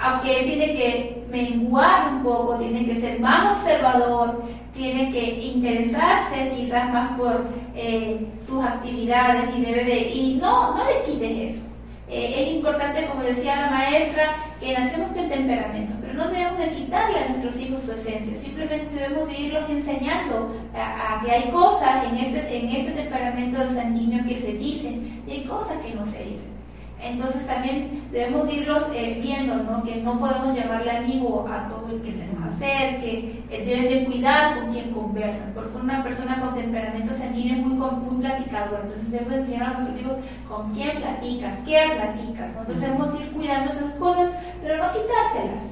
aunque 0.00 0.44
tiene 0.44 0.66
que 0.74 1.24
menguar 1.30 2.14
un 2.14 2.22
poco, 2.22 2.56
tiene 2.56 2.86
que 2.86 2.98
ser 2.98 3.20
más 3.20 3.58
observador, 3.58 4.44
tiene 4.74 5.12
que 5.12 5.24
interesarse 5.40 6.52
quizás 6.56 6.90
más 6.90 7.18
por 7.18 7.48
eh, 7.76 8.26
sus 8.46 8.64
actividades 8.64 9.54
y 9.54 9.60
debe 9.60 9.84
de, 9.84 9.98
y 10.10 10.38
no, 10.40 10.74
no 10.74 10.84
le 10.86 11.02
quites 11.02 11.56
eso. 11.56 11.66
Eh, 12.08 12.46
es 12.46 12.54
importante, 12.54 13.06
como 13.08 13.22
decía 13.22 13.56
la 13.56 13.70
maestra, 13.70 14.36
que 14.60 14.72
nacemos 14.72 15.12
con 15.12 15.28
temperamento, 15.28 15.94
pero 16.00 16.14
no 16.14 16.28
debemos 16.28 16.58
de 16.58 16.70
quitarle 16.70 17.18
a 17.18 17.28
nuestros 17.28 17.60
hijos 17.60 17.82
su 17.84 17.92
esencia, 17.92 18.36
simplemente 18.36 18.94
debemos 18.94 19.28
de 19.28 19.38
irlos 19.38 19.70
enseñando 19.70 20.54
a, 20.74 21.22
que 21.24 21.30
hay 21.30 21.50
cosas 21.50 22.04
en 22.10 22.18
ese, 22.18 22.58
en 22.58 22.68
ese 22.70 22.92
temperamento 22.92 23.58
sanguíneo 23.72 24.24
que 24.26 24.36
se 24.36 24.54
dicen 24.54 25.22
y 25.26 25.30
hay 25.30 25.44
cosas 25.44 25.78
que 25.78 25.94
no 25.94 26.04
se 26.04 26.24
dicen. 26.24 26.58
Entonces 27.00 27.46
también 27.46 28.08
debemos 28.10 28.52
irlos 28.52 28.82
eh, 28.92 29.20
viendo, 29.22 29.54
¿no? 29.54 29.84
que 29.84 29.96
no 29.96 30.18
podemos 30.18 30.56
llamarle 30.56 30.90
amigo 30.90 31.46
a 31.48 31.68
todo 31.68 31.94
el 31.94 32.02
que 32.02 32.12
se 32.12 32.26
nos 32.26 32.52
acerque, 32.52 33.44
eh, 33.50 33.64
deben 33.64 33.88
de 33.88 34.04
cuidar 34.04 34.58
con 34.58 34.72
quien 34.72 34.90
conversan, 34.90 35.52
porque 35.54 35.76
una 35.76 36.02
persona 36.02 36.40
con 36.40 36.56
temperamento 36.56 37.14
sanguíneo 37.14 37.54
es 37.54 37.60
muy, 37.60 37.74
muy 37.74 38.20
platicador, 38.20 38.80
entonces 38.82 39.12
debemos 39.12 39.34
enseñar 39.34 39.62
a 39.62 39.74
nuestros 39.74 40.00
hijos 40.00 40.16
con 40.48 40.74
quién 40.74 40.96
platicas, 40.96 41.58
qué 41.64 41.78
platicas, 41.94 42.50
entonces 42.58 42.80
debemos 42.80 43.20
ir 43.20 43.30
cuidando 43.30 43.72
esas 43.72 43.94
cosas, 43.94 44.30
pero 44.62 44.76
no 44.76 44.92
quitárselas. 44.92 45.70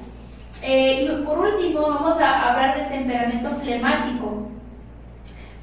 Eh, 0.63 1.03
y 1.03 1.23
por 1.23 1.39
último 1.39 1.81
vamos 1.81 2.19
a 2.19 2.49
hablar 2.49 2.77
del 2.77 2.89
temperamento 2.89 3.49
flemático. 3.51 4.47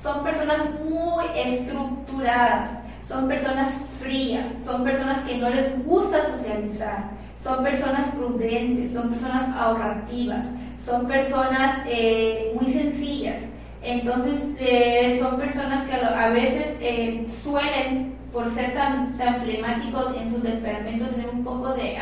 Son 0.01 0.23
personas 0.23 0.61
muy 0.85 1.25
estructuradas 1.35 2.85
son 3.07 3.29
personas 3.29 3.71
frías, 4.01 4.47
son 4.65 4.83
personas 4.83 5.21
que 5.25 5.37
no 5.37 5.51
les 5.51 5.85
gusta 5.85 6.25
socializar, 6.25 7.11
son 7.41 7.63
personas 7.63 8.09
prudentes, 8.15 8.93
son 8.93 9.11
personas 9.11 9.55
ahorrativas, 9.57 10.47
son 10.83 11.07
personas 11.07 11.81
eh, 11.87 12.57
muy 12.59 12.73
sencillas. 12.73 13.43
Entonces 13.83 14.55
eh, 14.61 15.19
son 15.21 15.39
personas 15.39 15.85
que 15.85 15.95
a 15.95 16.29
veces 16.31 16.79
suelen, 17.31 18.15
por 18.33 18.49
ser 18.49 18.73
tan, 18.73 19.19
tan 19.19 19.37
flemáticos 19.37 20.17
en 20.17 20.33
su 20.33 20.41
temperamento, 20.41 21.07
tener 21.07 21.29
un 21.29 21.45
poco 21.45 21.75
de 21.75 21.99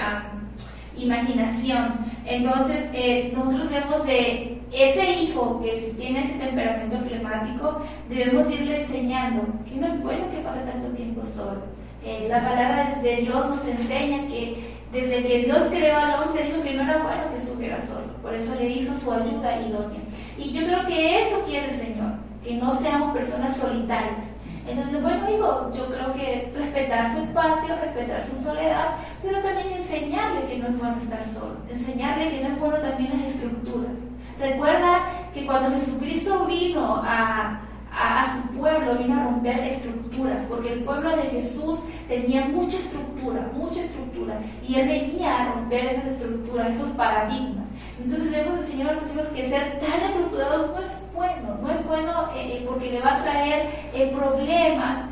imaginación. 0.96 2.12
Entonces 2.24 2.90
nosotros 3.34 3.70
vemos 3.70 4.06
de 4.06 4.58
ese 4.72 5.12
hijo 5.20 5.60
que 5.62 5.72
tiene 5.98 6.20
ese 6.20 6.34
temperamento 6.34 6.98
flemático, 6.98 7.82
debemos 8.08 8.50
irle 8.50 8.78
enseñando 8.78 9.42
que 9.68 9.76
no 9.76 9.86
es 9.86 10.02
bueno 10.02 10.30
que 10.30 10.38
pase 10.38 10.60
tanto 10.60 10.88
tiempo 10.96 11.22
solo, 11.26 11.62
Eh, 12.04 12.26
la 12.28 12.40
palabra 12.40 12.98
de 13.00 13.16
Dios 13.18 13.48
nos 13.48 13.64
enseña 13.64 14.26
que 14.26 14.56
desde 14.92 15.22
que 15.22 15.44
Dios 15.44 15.68
creó 15.70 15.96
al 15.96 16.22
hombre 16.24 16.42
dijo 16.42 16.60
que 16.60 16.74
no 16.74 16.82
era 16.82 16.96
bueno 16.98 17.30
que 17.30 17.38
estuviera 17.38 17.78
solo, 17.80 18.12
por 18.20 18.34
eso 18.34 18.56
le 18.56 18.68
hizo 18.70 18.92
su 18.98 19.12
ayuda 19.12 19.60
idónea. 19.62 20.00
Y 20.36 20.50
yo 20.50 20.66
creo 20.66 20.84
que 20.86 21.22
eso 21.22 21.44
quiere 21.46 21.70
el 21.70 21.78
Señor, 21.78 22.14
que 22.42 22.56
no 22.56 22.74
seamos 22.74 23.14
personas 23.14 23.56
solitarias. 23.56 24.26
Entonces, 24.66 25.02
bueno, 25.02 25.28
hijo, 25.28 25.70
yo 25.74 25.86
creo 25.86 26.12
que 26.14 26.52
respetar 26.56 27.12
su 27.12 27.22
espacio, 27.22 27.74
respetar 27.82 28.24
su 28.24 28.36
soledad, 28.36 28.90
pero 29.22 29.40
también 29.40 29.72
enseñarle 29.72 30.46
que 30.46 30.58
no 30.58 30.68
es 30.68 30.78
bueno 30.78 30.96
estar 30.98 31.24
solo, 31.26 31.56
enseñarle 31.68 32.30
que 32.30 32.42
no 32.42 32.54
es 32.54 32.60
bueno 32.60 32.78
también 32.78 33.10
las 33.10 33.34
estructuras. 33.34 33.92
Recuerda 34.38 35.10
que 35.34 35.46
cuando 35.46 35.76
Jesucristo 35.76 36.46
vino 36.46 37.02
a, 37.04 37.60
a, 37.92 38.36
su 38.36 38.56
pueblo, 38.56 38.96
vino 38.96 39.20
a 39.20 39.24
romper 39.24 39.58
estructuras, 39.58 40.44
porque 40.48 40.74
el 40.74 40.84
pueblo 40.84 41.10
de 41.16 41.22
Jesús 41.24 41.80
tenía 42.06 42.46
mucha 42.46 42.76
estructura, 42.76 43.50
mucha 43.54 43.80
estructura, 43.80 44.40
y 44.66 44.76
él 44.76 44.88
venía 44.88 45.42
a 45.42 45.52
romper 45.54 45.86
esas 45.86 46.06
estructuras, 46.06 46.72
esos 46.72 46.90
paradigmas. 46.90 47.61
Entonces 48.00 48.30
debemos 48.30 48.60
enseñar 48.60 48.90
a 48.90 48.92
nuestros 48.92 49.14
hijos 49.14 49.28
que 49.28 49.48
ser 49.48 49.80
tan 49.80 50.00
estructurados 50.00 50.70
no 50.70 50.78
es 50.78 50.98
bueno, 51.14 51.58
no 51.60 51.70
es 51.70 51.86
bueno 51.86 52.12
eh, 52.34 52.56
eh, 52.56 52.64
porque 52.66 52.92
le 52.92 53.00
va 53.00 53.16
a 53.16 53.22
traer 53.22 53.66
eh, 53.94 54.12
problemas, 54.14 55.06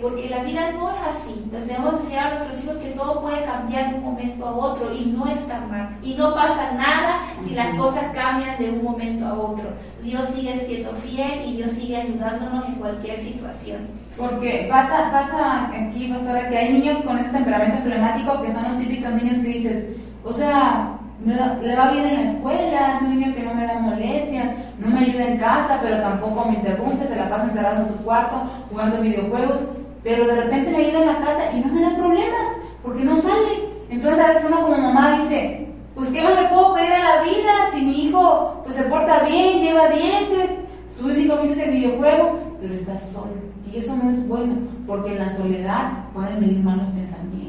porque 0.00 0.28
la 0.28 0.42
vida 0.42 0.72
no 0.72 0.90
es 0.90 0.96
así. 1.06 1.40
Entonces 1.44 1.68
debemos 1.68 2.00
enseñar 2.00 2.32
a 2.32 2.34
nuestros 2.34 2.64
hijos 2.64 2.76
que 2.78 2.90
todo 2.90 3.20
puede 3.20 3.44
cambiar 3.44 3.90
de 3.90 3.96
un 3.96 4.04
momento 4.04 4.46
a 4.46 4.52
otro 4.52 4.92
y 4.92 5.14
no 5.16 5.26
está 5.26 5.60
mal. 5.60 5.96
Y 6.02 6.14
no 6.14 6.34
pasa 6.34 6.72
nada 6.72 7.20
si 7.46 7.54
las 7.54 7.76
cosas 7.76 8.04
cambian 8.14 8.58
de 8.58 8.70
un 8.70 8.82
momento 8.82 9.26
a 9.26 9.34
otro. 9.34 9.64
Dios 10.02 10.28
sigue 10.28 10.56
siendo 10.58 10.92
fiel 10.92 11.42
y 11.46 11.56
Dios 11.56 11.72
sigue 11.72 11.96
ayudándonos 11.96 12.68
en 12.68 12.74
cualquier 12.74 13.20
situación. 13.20 13.86
Porque 14.16 14.66
pasa, 14.70 15.10
pasa 15.10 15.70
aquí, 15.74 16.08
pastora, 16.08 16.48
que 16.48 16.56
hay 16.56 16.72
niños 16.72 16.98
con 16.98 17.18
ese 17.18 17.30
temperamento 17.30 17.82
flemático 17.82 18.42
que 18.42 18.52
son 18.52 18.64
los 18.64 18.78
típicos 18.78 19.12
niños 19.12 19.38
que 19.38 19.48
dices, 19.48 19.96
o 20.24 20.32
sea, 20.32 20.93
le 21.24 21.76
va 21.76 21.90
bien 21.90 22.06
en 22.06 22.14
la 22.14 22.30
escuela, 22.30 22.96
es 22.96 23.02
un 23.02 23.18
niño 23.18 23.34
que 23.34 23.42
no 23.42 23.54
me 23.54 23.66
da 23.66 23.78
molestias, 23.78 24.46
no 24.78 24.88
me 24.88 25.00
ayuda 25.00 25.28
en 25.28 25.38
casa, 25.38 25.80
pero 25.82 25.98
tampoco 25.98 26.44
me 26.46 26.56
interrumpe, 26.56 27.06
se 27.06 27.16
la 27.16 27.30
pasa 27.30 27.44
encerrado 27.44 27.78
en 27.78 27.86
su 27.86 27.96
cuarto 28.04 28.42
jugando 28.70 29.00
videojuegos, 29.00 29.68
pero 30.02 30.26
de 30.26 30.34
repente 30.34 30.70
me 30.70 30.78
ayuda 30.78 31.00
en 31.00 31.06
la 31.06 31.18
casa 31.18 31.52
y 31.54 31.60
no 31.60 31.72
me 31.72 31.80
da 31.80 31.96
problemas, 31.96 32.46
porque 32.82 33.04
no 33.04 33.16
sale. 33.16 33.72
Entonces 33.88 34.22
a 34.22 34.28
veces 34.28 34.44
uno 34.48 34.62
como 34.62 34.78
mamá 34.78 35.18
dice, 35.22 35.68
pues 35.94 36.10
¿qué 36.10 36.22
más 36.22 36.34
le 36.34 36.48
puedo 36.48 36.74
pedir 36.74 36.92
a 36.92 37.16
la 37.16 37.22
vida 37.22 37.52
si 37.72 37.80
mi 37.82 38.06
hijo 38.06 38.60
pues 38.64 38.76
se 38.76 38.82
porta 38.82 39.20
bien, 39.20 39.62
lleva 39.62 39.88
dieces, 39.88 40.50
su 40.94 41.06
único 41.06 41.38
vicio 41.38 41.56
es 41.56 41.68
el 41.68 41.70
videojuego, 41.70 42.38
pero 42.60 42.74
está 42.74 42.98
solo. 42.98 43.32
Y 43.72 43.78
eso 43.78 43.96
no 43.96 44.10
es 44.10 44.28
bueno, 44.28 44.56
porque 44.86 45.12
en 45.12 45.18
la 45.20 45.30
soledad 45.30 45.90
pueden 46.12 46.38
venir 46.38 46.58
malos 46.58 46.86
pensamientos 46.94 47.43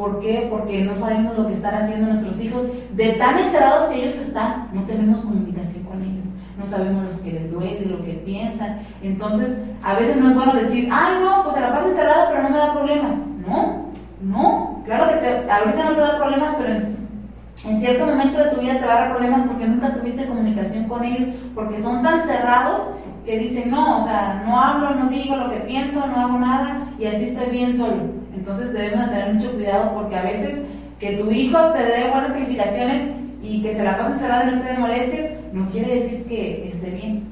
¿Por 0.00 0.18
qué? 0.18 0.46
Porque 0.48 0.82
no 0.82 0.94
sabemos 0.94 1.36
lo 1.36 1.46
que 1.46 1.52
están 1.52 1.74
haciendo 1.74 2.06
nuestros 2.06 2.40
hijos. 2.40 2.62
De 2.94 3.12
tan 3.18 3.38
encerrados 3.38 3.90
que 3.90 4.02
ellos 4.02 4.16
están, 4.16 4.68
no 4.72 4.80
tenemos 4.84 5.20
comunicación 5.20 5.84
con 5.84 6.00
ellos. 6.00 6.24
No 6.58 6.64
sabemos 6.64 7.04
lo 7.04 7.22
que 7.22 7.32
les 7.32 7.52
duele, 7.52 7.84
lo 7.84 8.02
que 8.02 8.14
piensan. 8.14 8.78
Entonces, 9.02 9.58
a 9.82 9.92
veces 9.92 10.16
no 10.16 10.30
es 10.30 10.34
bueno 10.34 10.54
decir, 10.54 10.88
ay, 10.90 11.18
no, 11.22 11.42
pues 11.42 11.54
se 11.54 11.60
la 11.60 11.72
pasa 11.72 11.88
encerrado, 11.88 12.28
pero 12.30 12.44
no 12.44 12.48
me 12.48 12.56
da 12.56 12.72
problemas. 12.72 13.12
No, 13.46 13.90
no. 14.22 14.82
Claro 14.86 15.20
que 15.20 15.50
ahorita 15.52 15.84
no 15.84 15.92
te 15.92 16.00
da 16.00 16.16
problemas, 16.16 16.54
pero 16.56 16.72
en, 16.72 17.78
cierto 17.78 18.06
momento 18.06 18.38
de 18.38 18.50
tu 18.52 18.60
vida 18.62 18.80
te 18.80 18.86
va 18.86 18.96
a 18.96 19.00
dar 19.00 19.10
problemas 19.10 19.48
porque 19.48 19.66
nunca 19.66 19.92
tuviste 19.92 20.24
comunicación 20.24 20.84
con 20.84 21.04
ellos, 21.04 21.28
porque 21.54 21.78
son 21.78 22.02
tan 22.02 22.22
cerrados 22.22 22.88
que 23.24 23.38
dicen, 23.38 23.70
no, 23.70 23.98
o 23.98 24.04
sea, 24.04 24.42
no 24.46 24.60
hablo, 24.60 24.94
no 24.94 25.08
digo 25.08 25.36
lo 25.36 25.50
que 25.50 25.60
pienso, 25.60 26.06
no 26.06 26.16
hago 26.16 26.38
nada 26.38 26.92
y 26.98 27.06
así 27.06 27.26
estoy 27.26 27.50
bien 27.50 27.76
solo. 27.76 28.02
Entonces 28.34 28.72
debemos 28.72 29.10
tener 29.10 29.34
mucho 29.34 29.52
cuidado 29.52 29.94
porque 29.94 30.16
a 30.16 30.22
veces 30.22 30.62
que 30.98 31.12
tu 31.12 31.30
hijo 31.30 31.58
te 31.72 31.82
dé 31.82 32.10
buenas 32.10 32.32
calificaciones 32.32 33.10
y 33.42 33.62
que 33.62 33.74
se 33.74 33.84
la 33.84 33.96
pase 33.96 34.12
encerrado 34.12 34.50
y 34.50 34.56
no 34.56 34.62
te 34.62 34.72
dé 34.72 34.78
molestias, 34.78 35.30
no 35.52 35.66
quiere 35.66 35.94
decir 35.94 36.24
que 36.26 36.68
esté 36.68 36.90
bien. 36.90 37.24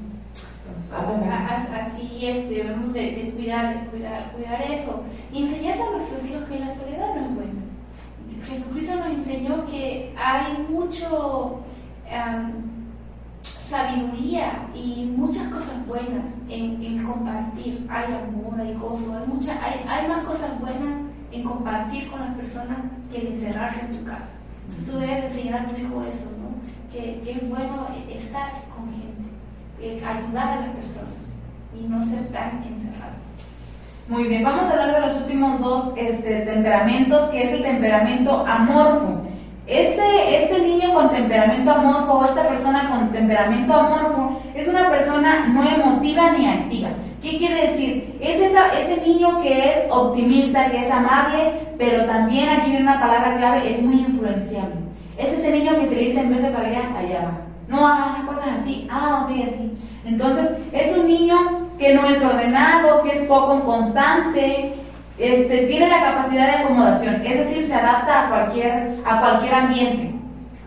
así 1.79 2.19
es, 2.21 2.49
debemos 2.49 2.93
de, 2.93 3.33
cuidar, 3.35 3.85
cuidar, 3.91 4.31
cuidar 4.33 4.61
eso. 4.71 5.03
Y 5.31 5.43
enseñar 5.43 5.79
a 5.79 5.91
nuestros 5.91 6.27
hijos 6.27 6.43
que 6.43 6.59
la 6.59 6.73
soledad 6.73 7.15
no 7.15 7.25
es 7.27 7.35
buena. 7.35 7.59
Jesucristo 8.47 8.95
nos 8.95 9.07
enseñó 9.07 9.65
que 9.67 10.13
hay 10.17 10.65
mucho 10.69 11.61
sabiduría 13.69 14.67
y 14.73 15.13
muchas 15.15 15.47
cosas 15.49 15.85
buenas 15.85 16.25
en, 16.49 17.03
compartir. 17.03 17.85
Hay 17.89 18.05
amor, 18.05 18.59
hay 18.59 18.73
gozo, 18.73 19.15
hay, 19.15 19.27
mucha, 19.27 19.53
hay, 19.63 19.85
hay, 19.87 20.07
más 20.07 20.23
cosas 20.23 20.59
buenas 20.59 21.01
en 21.31 21.43
compartir 21.43 22.09
con 22.09 22.19
las 22.19 22.35
personas 22.35 22.77
que 23.11 23.21
en 23.21 23.27
encerrarse 23.27 23.81
en 23.81 23.99
tu 23.99 24.05
casa. 24.05 24.29
Entonces 24.67 24.91
tú 24.91 24.99
debes 24.99 25.25
enseñar 25.25 25.59
a 25.59 25.69
tu 25.69 25.79
hijo 25.79 26.03
eso, 26.03 26.31
¿no? 26.39 26.49
Que, 26.91 27.21
que 27.23 27.31
es 27.33 27.49
bueno 27.49 27.87
estar 28.09 28.51
con 28.75 28.89
gente, 28.91 30.03
ayudar 30.05 30.57
a 30.57 30.61
las 30.61 30.75
personas 30.75 31.13
y 31.79 31.87
no 31.87 32.03
ser 32.03 32.27
tan 32.29 32.63
encerrado. 32.63 33.13
Muy 34.07 34.23
bien, 34.23 34.43
vamos 34.43 34.67
a 34.67 34.71
hablar 34.71 34.95
de 34.95 35.07
los 35.07 35.17
últimos 35.21 35.59
dos 35.59 35.93
este, 35.95 36.41
temperamentos, 36.41 37.29
que 37.29 37.43
es 37.43 37.51
el 37.51 37.61
temperamento 37.61 38.43
amorfo. 38.47 39.28
Este, 39.69 40.35
este 40.35 40.61
niño 40.61 40.91
con 40.95 41.11
temperamento 41.11 41.71
amorfo 41.71 42.13
o 42.13 42.25
esta 42.25 42.47
persona 42.47 42.89
con 42.89 43.11
temperamento 43.11 43.71
amorfo 43.71 44.41
es 44.55 44.67
una 44.67 44.89
persona 44.89 45.45
no 45.53 45.63
emotiva 45.63 46.31
ni 46.31 46.47
activa. 46.47 46.89
¿Qué 47.21 47.37
quiere 47.37 47.67
decir? 47.67 48.17
Es 48.19 48.41
ese 48.41 49.01
niño 49.05 49.41
que 49.43 49.69
es 49.69 49.91
optimista, 49.91 50.71
que 50.71 50.79
es 50.79 50.89
amable, 50.89 51.53
pero 51.77 52.05
también 52.05 52.49
aquí 52.49 52.71
viene 52.71 52.81
una 52.81 52.99
palabra 52.99 53.37
clave, 53.37 53.69
es 53.69 53.83
muy 53.83 53.99
influenciable. 53.99 54.73
Es 55.19 55.33
ese 55.33 55.51
niño 55.51 55.77
que 55.77 55.85
se 55.85 55.95
le 55.97 56.05
dice 56.05 56.21
en 56.21 56.31
vez 56.31 56.41
de 56.41 56.49
para 56.49 56.67
allá, 56.67 56.81
allá 56.97 57.19
va. 57.25 57.41
No 57.67 57.87
hagan 57.87 58.13
las 58.13 58.23
cosas 58.23 58.59
así, 58.59 58.87
ah, 58.89 59.23
ok, 59.23 59.47
así. 59.47 59.77
Entonces, 60.03 60.51
es 60.71 60.97
un 60.97 61.07
niño 61.07 61.37
que 61.77 61.93
no 61.93 62.09
es 62.09 62.23
ordenado, 62.23 63.03
que 63.03 63.11
es 63.11 63.21
poco 63.21 63.59
constante, 63.59 64.73
este, 65.19 65.67
tiene 65.67 65.87
la 65.87 66.01
capacidad 66.01 66.47
de 66.47 66.63
acomodación, 66.63 67.21
es 67.25 67.37
decir, 67.39 67.65
se 67.65 67.75
adapta 67.75 68.25
a 68.25 68.29
cualquier, 68.29 68.95
a 69.05 69.19
cualquier 69.19 69.53
ambiente. 69.53 70.11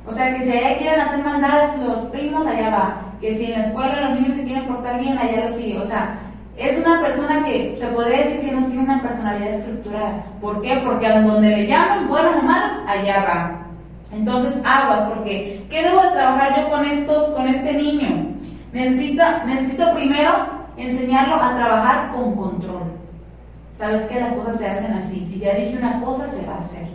O 0.07 0.13
sea, 0.13 0.37
que 0.37 0.45
si 0.45 0.53
allá 0.53 0.79
quieren 0.79 1.01
hacer 1.01 1.25
mandadas 1.25 1.79
los 1.79 2.01
primos, 2.11 2.47
allá 2.47 2.71
va. 2.71 2.97
Que 3.21 3.37
si 3.37 3.47
en 3.47 3.61
la 3.61 3.67
escuela 3.67 4.09
los 4.09 4.21
niños 4.21 4.35
se 4.35 4.45
quieren 4.45 4.67
portar 4.67 5.01
bien, 5.01 5.17
allá 5.17 5.47
lo 5.47 5.53
sigue. 5.53 5.79
O 5.79 5.85
sea, 5.85 6.19
es 6.57 6.79
una 6.79 7.01
persona 7.01 7.45
que 7.45 7.77
se 7.79 7.87
podría 7.87 8.19
decir 8.19 8.41
que 8.41 8.53
no 8.53 8.67
tiene 8.67 8.83
una 8.83 9.01
personalidad 9.01 9.49
estructurada. 9.49 10.25
¿Por 10.41 10.61
qué? 10.61 10.83
Porque 10.85 11.07
a 11.07 11.23
donde 11.23 11.49
le 11.49 11.67
llaman 11.67 12.09
buenos 12.09 12.35
o 12.37 12.43
malos, 12.43 12.79
allá 12.87 13.25
va. 13.25 13.59
Entonces, 14.13 14.63
aguas, 14.67 15.09
porque 15.09 15.65
¿qué 15.71 15.83
debo 15.83 16.03
de 16.03 16.11
trabajar 16.11 16.61
yo 16.61 16.69
con 16.69 16.85
estos, 16.85 17.29
con 17.29 17.47
este 17.47 17.73
niño? 17.73 18.37
Necesito, 18.73 19.23
necesito 19.47 19.95
primero 19.95 20.31
enseñarlo 20.77 21.37
a 21.37 21.55
trabajar 21.55 22.11
con 22.13 22.35
control. 22.37 22.92
¿Sabes 23.77 24.03
que 24.03 24.21
Las 24.21 24.35
cosas 24.35 24.59
se 24.59 24.69
hacen 24.69 24.93
así. 24.93 25.27
Si 25.27 25.39
ya 25.39 25.55
dije 25.55 25.77
una 25.77 26.01
cosa, 26.01 26.29
se 26.29 26.47
va 26.47 26.55
a 26.55 26.59
hacer. 26.59 26.87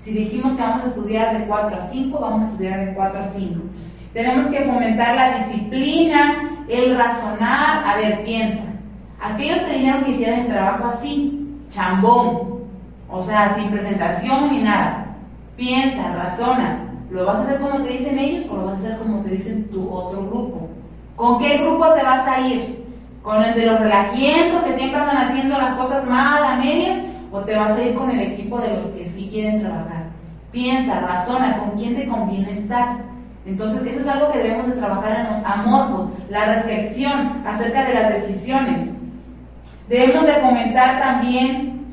Si 0.00 0.12
dijimos 0.12 0.52
que 0.52 0.62
vamos 0.62 0.84
a 0.84 0.88
estudiar 0.88 1.36
de 1.36 1.46
4 1.46 1.76
a 1.76 1.80
5, 1.80 2.18
vamos 2.18 2.46
a 2.46 2.50
estudiar 2.50 2.86
de 2.86 2.94
4 2.94 3.20
a 3.20 3.24
5. 3.24 3.60
Tenemos 4.12 4.46
que 4.46 4.60
fomentar 4.60 5.14
la 5.14 5.38
disciplina, 5.38 6.64
el 6.68 6.96
razonar. 6.96 7.86
A 7.86 7.96
ver, 7.96 8.24
piensa. 8.24 8.64
Aquellos 9.20 9.62
que 9.62 9.78
dijeron 9.78 10.04
que 10.04 10.12
hicieran 10.12 10.40
el 10.40 10.46
trabajo 10.46 10.88
así, 10.88 11.60
chambón, 11.70 12.60
o 13.10 13.22
sea, 13.22 13.54
sin 13.54 13.70
presentación 13.70 14.52
ni 14.52 14.62
nada. 14.62 15.16
Piensa, 15.56 16.14
razona. 16.14 16.82
¿Lo 17.10 17.24
vas 17.24 17.38
a 17.38 17.42
hacer 17.42 17.60
como 17.60 17.82
te 17.82 17.90
dicen 17.90 18.18
ellos 18.18 18.46
o 18.50 18.56
lo 18.56 18.66
vas 18.66 18.74
a 18.74 18.78
hacer 18.78 18.98
como 18.98 19.22
te 19.22 19.30
dicen 19.30 19.68
tu 19.70 19.88
otro 19.90 20.26
grupo? 20.26 20.68
¿Con 21.14 21.38
qué 21.38 21.58
grupo 21.58 21.92
te 21.94 22.02
vas 22.02 22.26
a 22.26 22.40
ir? 22.40 22.85
Con 23.26 23.42
el 23.42 23.54
de 23.56 23.66
los 23.66 23.80
relajientos 23.80 24.62
que 24.62 24.72
siempre 24.72 25.00
andan 25.00 25.16
haciendo 25.16 25.58
las 25.58 25.74
cosas 25.74 26.06
mal 26.06 26.44
a 26.44 26.54
medias, 26.58 27.00
o 27.32 27.40
te 27.40 27.56
vas 27.56 27.76
a 27.76 27.82
ir 27.82 27.92
con 27.92 28.08
el 28.08 28.20
equipo 28.20 28.60
de 28.60 28.72
los 28.72 28.84
que 28.86 29.04
sí 29.04 29.28
quieren 29.32 29.62
trabajar. 29.62 30.04
Piensa, 30.52 31.00
razona, 31.00 31.56
con 31.56 31.70
quién 31.70 31.96
te 31.96 32.06
conviene 32.06 32.52
estar. 32.52 32.98
Entonces, 33.44 33.84
eso 33.84 33.98
es 33.98 34.06
algo 34.06 34.30
que 34.30 34.38
debemos 34.38 34.68
de 34.68 34.74
trabajar 34.74 35.18
en 35.18 35.26
los 35.26 35.44
amorfos, 35.44 36.10
la 36.30 36.54
reflexión 36.54 37.42
acerca 37.44 37.84
de 37.86 37.94
las 37.94 38.12
decisiones. 38.12 38.90
Debemos 39.88 40.24
de 40.24 40.40
comentar 40.40 41.00
también 41.00 41.84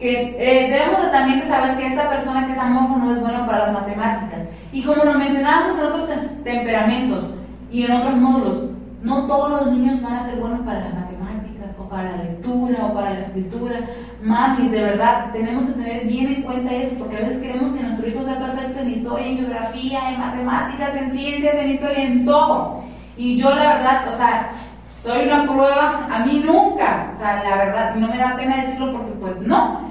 que 0.00 0.34
eh, 0.40 0.70
debemos 0.72 1.04
de 1.04 1.10
también 1.10 1.40
saber 1.44 1.76
que 1.76 1.86
esta 1.86 2.10
persona 2.10 2.48
que 2.48 2.52
es 2.54 2.58
amorfo 2.58 2.96
no 2.96 3.12
es 3.12 3.20
bueno 3.20 3.46
para 3.46 3.66
las 3.66 3.74
matemáticas. 3.74 4.48
Y 4.72 4.82
como 4.82 5.04
lo 5.04 5.14
mencionábamos 5.14 5.78
en 5.78 5.84
otros 5.84 6.10
temperamentos 6.42 7.26
y 7.70 7.84
en 7.84 7.92
otros 7.92 8.16
módulos, 8.16 8.70
no 9.02 9.26
todos 9.26 9.50
los 9.50 9.72
niños 9.72 10.02
van 10.02 10.16
a 10.16 10.22
ser 10.22 10.40
buenos 10.40 10.60
para 10.60 10.80
las 10.80 10.94
matemáticas 10.94 11.68
o 11.78 11.88
para 11.88 12.16
la 12.16 12.24
lectura 12.24 12.86
o 12.86 12.94
para 12.94 13.10
la 13.10 13.20
escritura. 13.20 13.80
Mami, 14.22 14.68
de 14.68 14.82
verdad, 14.82 15.32
tenemos 15.32 15.64
que 15.64 15.72
tener 15.72 16.06
bien 16.06 16.28
en 16.28 16.42
cuenta 16.42 16.74
eso, 16.74 16.96
porque 16.98 17.16
a 17.16 17.20
veces 17.20 17.38
queremos 17.38 17.72
que 17.72 17.82
nuestro 17.82 18.08
hijo 18.08 18.24
sea 18.24 18.38
perfecto 18.38 18.80
en 18.80 18.90
historia, 18.90 19.26
en 19.26 19.38
geografía, 19.38 20.10
en 20.10 20.20
matemáticas, 20.20 20.94
en 20.96 21.12
ciencias, 21.12 21.54
en 21.54 21.70
historia, 21.70 22.02
en 22.04 22.24
todo. 22.26 22.82
Y 23.16 23.36
yo 23.36 23.50
la 23.54 23.74
verdad, 23.74 24.08
o 24.12 24.16
sea, 24.16 24.50
soy 25.02 25.26
una 25.26 25.44
prueba, 25.44 26.08
a 26.10 26.18
mí 26.26 26.42
nunca, 26.44 27.10
o 27.14 27.18
sea, 27.18 27.42
la 27.42 27.56
verdad, 27.56 27.94
no 27.94 28.08
me 28.08 28.18
da 28.18 28.36
pena 28.36 28.56
decirlo 28.56 28.92
porque 28.92 29.12
pues 29.12 29.40
no. 29.40 29.90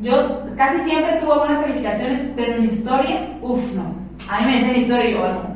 Yo 0.00 0.46
casi 0.56 0.80
siempre 0.80 1.20
tuve 1.20 1.38
buenas 1.38 1.60
calificaciones, 1.60 2.32
pero 2.34 2.56
en 2.56 2.64
historia, 2.64 3.38
uff, 3.40 3.72
no. 3.74 3.94
A 4.28 4.40
mí 4.40 4.46
me 4.46 4.56
decían 4.56 4.76
historia 4.76 5.10
y 5.10 5.12
yo, 5.12 5.20
no, 5.20 5.34
no, 5.34 5.51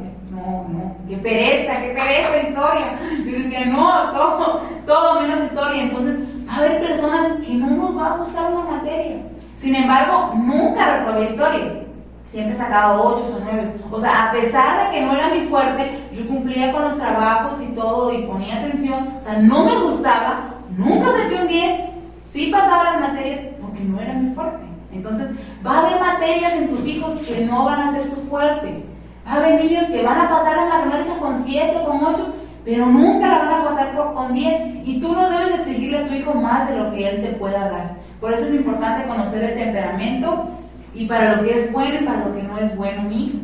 qué 1.09 1.17
pereza, 1.17 1.81
qué 1.81 1.89
pereza 1.89 2.49
historia. 2.49 2.99
Yo 3.25 3.39
decía, 3.39 3.67
no, 3.67 4.13
todo, 4.13 4.63
todo 4.87 5.21
menos 5.21 5.45
historia. 5.45 5.83
Entonces, 5.83 6.21
va 6.49 6.55
a 6.55 6.57
haber 6.59 6.81
personas 6.81 7.33
que 7.47 7.55
no 7.55 7.71
nos 7.71 7.97
va 7.97 8.15
a 8.15 8.17
gustar 8.19 8.53
una 8.53 8.77
materia. 8.77 9.17
Sin 9.57 9.75
embargo, 9.75 10.33
nunca 10.35 10.99
reprobé 10.99 11.31
historia. 11.31 11.83
Siempre 12.27 12.57
sacaba 12.57 13.01
8 13.01 13.37
o 13.37 13.41
9. 13.45 13.73
O 13.91 14.01
sea, 14.01 14.29
a 14.29 14.33
pesar 14.33 14.87
de 14.87 14.97
que 14.97 15.05
no 15.05 15.15
era 15.15 15.29
mi 15.29 15.47
fuerte, 15.47 16.09
yo 16.13 16.27
cumplía 16.27 16.73
con 16.73 16.83
los 16.83 16.99
trabajos 16.99 17.61
y 17.63 17.75
todo 17.75 18.13
y 18.13 18.23
ponía 18.23 18.59
atención. 18.59 19.15
O 19.17 19.21
sea, 19.21 19.39
no 19.39 19.65
me 19.65 19.79
gustaba, 19.81 20.55
nunca 20.77 21.07
saqué 21.13 21.37
un 21.37 21.47
10, 21.47 21.81
sí 22.25 22.51
pasaba 22.51 22.85
las 22.85 23.01
materias 23.01 23.41
porque 23.61 23.81
no 23.81 24.01
era 24.01 24.13
mi 24.15 24.35
fuerte. 24.35 24.65
Entonces, 24.93 25.33
va 25.65 25.77
a 25.77 25.87
haber 25.87 26.01
materias 26.01 26.53
en 26.55 26.69
tus 26.69 26.87
hijos 26.87 27.15
que 27.27 27.45
no 27.45 27.65
van 27.65 27.81
a 27.81 27.93
ser 27.93 28.09
su 28.09 28.23
fuerte. 28.29 28.86
Va 29.27 29.33
a 29.33 29.37
haber 29.37 29.65
niños 29.65 29.85
que 29.85 30.03
van 30.03 30.21
a 30.21 30.29
pasar 30.29 30.57
la 30.57 30.67
matemática 30.67 31.19
con 31.19 31.45
7 31.45 31.77
o 31.79 31.85
con 31.85 32.05
8, 32.05 32.35
pero 32.65 32.87
nunca 32.87 33.27
la 33.27 33.39
van 33.39 33.61
a 33.61 33.65
pasar 33.65 33.97
por, 33.97 34.15
con 34.15 34.33
10. 34.33 34.87
Y 34.87 35.01
tú 35.01 35.13
no 35.13 35.29
debes 35.29 35.55
exigirle 35.57 35.99
a 35.99 36.07
tu 36.07 36.15
hijo 36.15 36.35
más 36.35 36.69
de 36.69 36.79
lo 36.79 36.93
que 36.93 37.09
él 37.09 37.23
te 37.23 37.29
pueda 37.31 37.69
dar. 37.69 37.97
Por 38.21 38.33
eso 38.33 38.47
es 38.47 38.55
importante 38.55 39.09
conocer 39.09 39.43
el 39.45 39.55
temperamento 39.55 40.49
y 40.95 41.07
para 41.07 41.37
lo 41.37 41.45
que 41.45 41.59
es 41.59 41.73
bueno 41.73 42.01
y 42.01 42.05
para 42.05 42.25
lo 42.25 42.35
que 42.35 42.43
no 42.43 42.59
es 42.59 42.77
bueno 42.77 43.03
mi 43.03 43.27
hijo. 43.27 43.39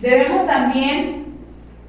Debemos 0.00 0.46
también, 0.46 1.26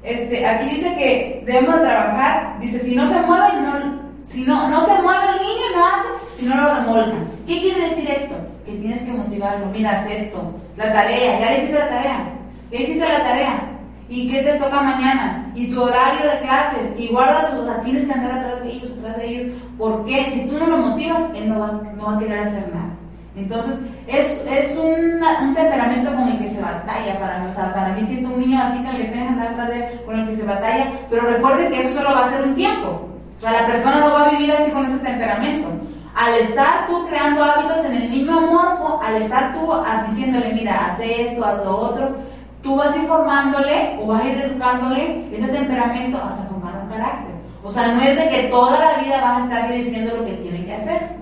este, 0.02 0.44
aquí 0.46 0.74
dice 0.74 0.96
que 0.96 1.42
debemos 1.46 1.80
trabajar, 1.80 2.58
dice, 2.60 2.80
si 2.80 2.96
no 2.96 3.06
se 3.06 3.20
mueve, 3.20 3.60
no, 3.62 4.00
si 4.24 4.42
no, 4.42 4.68
no 4.68 4.84
se 4.84 5.00
mueve 5.00 5.26
el 5.34 5.42
niño, 5.42 5.64
no 5.76 5.86
hace, 5.86 6.08
si 6.36 6.46
no 6.46 6.56
lo 6.56 6.74
remolcan. 6.74 7.28
¿Qué 7.46 7.60
quiere 7.60 7.88
decir 7.88 8.10
esto? 8.10 8.34
Que 8.66 8.72
tienes 8.72 9.02
que 9.02 9.12
motivarlo, 9.12 9.66
mira, 9.66 9.92
haz 9.92 10.10
esto, 10.10 10.54
la 10.76 10.92
tarea, 10.92 11.38
ya 11.38 11.50
le 11.50 11.58
hiciste 11.58 11.78
la 11.78 11.88
tarea, 11.88 12.39
ya 12.70 12.78
hiciste 12.78 13.08
la 13.08 13.22
tarea, 13.22 13.70
¿Y 14.10 14.28
qué 14.28 14.42
te 14.42 14.54
toca 14.54 14.82
mañana? 14.82 15.52
Y 15.54 15.72
tu 15.72 15.80
horario 15.80 16.28
de 16.28 16.40
clases. 16.40 16.98
Y 16.98 17.06
guarda 17.06 17.48
tu, 17.48 17.60
o 17.60 17.64
sea, 17.64 17.80
tienes 17.80 18.06
que 18.06 18.12
andar 18.12 18.40
atrás 18.40 18.64
de 18.64 18.72
ellos, 18.72 18.90
atrás 18.98 19.16
de 19.18 19.26
ellos. 19.28 19.56
Porque 19.78 20.28
si 20.28 20.48
tú 20.48 20.58
no 20.58 20.66
lo 20.66 20.78
motivas, 20.78 21.22
él 21.32 21.48
no 21.48 21.60
va, 21.60 21.80
no 21.96 22.06
va 22.06 22.16
a 22.16 22.18
querer 22.18 22.40
hacer 22.40 22.74
nada. 22.74 22.90
Entonces, 23.36 23.78
es, 24.08 24.42
es 24.50 24.76
un, 24.76 25.22
un, 25.22 25.54
temperamento 25.54 26.12
con 26.12 26.26
el 26.26 26.40
que 26.40 26.48
se 26.48 26.60
batalla 26.60 27.20
para 27.20 27.38
mí. 27.38 27.50
O 27.50 27.52
sea, 27.52 27.72
para 27.72 27.92
mí 27.92 28.04
siento 28.04 28.30
un 28.30 28.40
niño 28.40 28.60
así 28.60 28.78
que 28.82 28.90
tienes 28.90 29.12
que 29.12 29.28
andar 29.28 29.52
atrás 29.52 29.68
de 29.68 29.76
él, 29.76 30.00
con 30.04 30.18
el 30.18 30.28
que 30.28 30.34
se 30.34 30.42
batalla. 30.44 30.86
Pero 31.08 31.22
recuerden 31.22 31.70
que 31.70 31.78
eso 31.78 31.94
solo 31.94 32.12
va 32.12 32.26
a 32.26 32.30
ser 32.30 32.42
un 32.42 32.56
tiempo. 32.56 33.08
O 33.38 33.40
sea, 33.40 33.52
la 33.52 33.66
persona 33.68 34.00
no 34.00 34.12
va 34.12 34.26
a 34.26 34.30
vivir 34.30 34.50
así 34.50 34.72
con 34.72 34.84
ese 34.86 34.98
temperamento. 34.98 35.68
Al 36.16 36.34
estar 36.34 36.88
tú 36.88 37.06
creando 37.06 37.44
hábitos 37.44 37.84
en 37.84 37.92
el 37.92 38.10
niño 38.10 38.36
amorfo, 38.36 39.00
al 39.00 39.22
estar 39.22 39.54
tú 39.54 39.72
diciéndole, 40.08 40.52
mira, 40.52 40.86
haz 40.86 40.98
esto, 40.98 41.44
haz 41.44 41.64
lo 41.64 41.76
otro, 41.76 42.16
tú 42.62 42.76
vas 42.76 42.96
informándole 42.96 43.98
o 44.00 44.06
vas 44.06 44.22
a 44.22 44.28
ir 44.28 44.38
educándole 44.38 45.28
ese 45.32 45.48
temperamento 45.48 46.22
hasta 46.22 46.48
formar 46.48 46.82
un 46.82 46.90
carácter. 46.90 47.34
O 47.62 47.70
sea, 47.70 47.88
no 47.88 48.02
es 48.02 48.16
de 48.16 48.28
que 48.28 48.42
toda 48.44 48.78
la 48.78 49.02
vida 49.02 49.20
vas 49.20 49.42
a 49.42 49.44
estarle 49.44 49.76
diciendo 49.76 50.16
lo 50.16 50.24
que 50.24 50.32
tiene 50.32 50.64
que 50.64 50.74
hacer. 50.74 51.20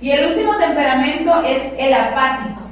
Y 0.00 0.10
el 0.10 0.32
último 0.32 0.56
temperamento 0.56 1.42
es 1.42 1.74
el 1.78 1.94
apático. 1.94 2.62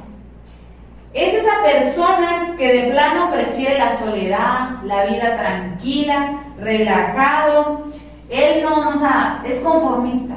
Es 1.13 1.35
esa 1.35 1.63
persona 1.65 2.55
que 2.57 2.73
de 2.73 2.91
plano 2.91 3.31
prefiere 3.33 3.79
la 3.79 3.97
soledad, 3.97 4.83
la 4.85 5.05
vida 5.07 5.37
tranquila, 5.37 6.43
relajado. 6.59 7.87
Él 8.29 8.63
no, 8.63 8.91
o 8.91 8.97
sea, 8.97 9.43
es 9.45 9.59
conformista. 9.61 10.35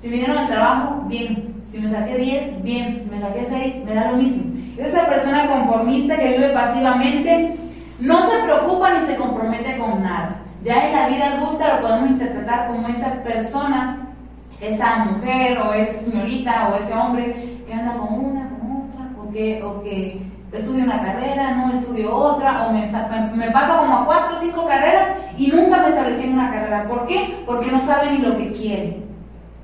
Si 0.00 0.08
vinieron 0.08 0.38
al 0.38 0.48
trabajo, 0.48 1.02
bien. 1.06 1.62
Si 1.70 1.78
me 1.78 1.90
saqué 1.90 2.16
10, 2.16 2.62
bien. 2.62 3.00
Si 3.00 3.08
me 3.08 3.20
saqué 3.20 3.44
6, 3.44 3.84
me 3.84 3.94
da 3.94 4.10
lo 4.10 4.16
mismo. 4.16 4.57
Esa 4.78 5.06
persona 5.06 5.46
conformista 5.48 6.16
que 6.16 6.28
vive 6.28 6.50
pasivamente 6.50 7.56
no 7.98 8.22
se 8.22 8.38
preocupa 8.44 8.94
ni 8.94 9.06
se 9.06 9.16
compromete 9.16 9.76
con 9.76 10.02
nada. 10.02 10.36
Ya 10.62 10.86
en 10.86 10.92
la 10.92 11.08
vida 11.08 11.36
adulta 11.36 11.74
lo 11.74 11.88
podemos 11.88 12.10
interpretar 12.10 12.68
como 12.68 12.86
esa 12.86 13.12
persona, 13.24 14.08
esa 14.60 15.04
mujer 15.04 15.58
o 15.58 15.72
esa 15.74 15.98
señorita 15.98 16.68
o 16.68 16.76
ese 16.76 16.94
hombre 16.94 17.62
que 17.66 17.74
anda 17.74 17.94
con 17.94 18.12
una, 18.24 18.48
con 18.50 18.88
otra, 18.88 19.10
o 19.20 19.32
que, 19.32 19.62
o 19.64 19.82
que 19.82 20.22
estudia 20.52 20.84
una 20.84 21.02
carrera, 21.02 21.56
no 21.56 21.72
estudio 21.72 22.14
otra, 22.14 22.66
o 22.66 22.72
me, 22.72 22.86
me 23.34 23.50
pasa 23.50 23.78
como 23.78 23.96
a 23.96 24.06
cuatro 24.06 24.36
o 24.36 24.40
cinco 24.40 24.64
carreras 24.64 25.08
y 25.36 25.48
nunca 25.48 25.82
me 25.82 25.88
establecí 25.88 26.24
en 26.24 26.34
una 26.34 26.52
carrera. 26.52 26.84
¿Por 26.84 27.04
qué? 27.06 27.42
Porque 27.46 27.72
no 27.72 27.80
sabe 27.80 28.12
ni 28.12 28.18
lo 28.18 28.36
que 28.36 28.52
quiere. 28.52 29.02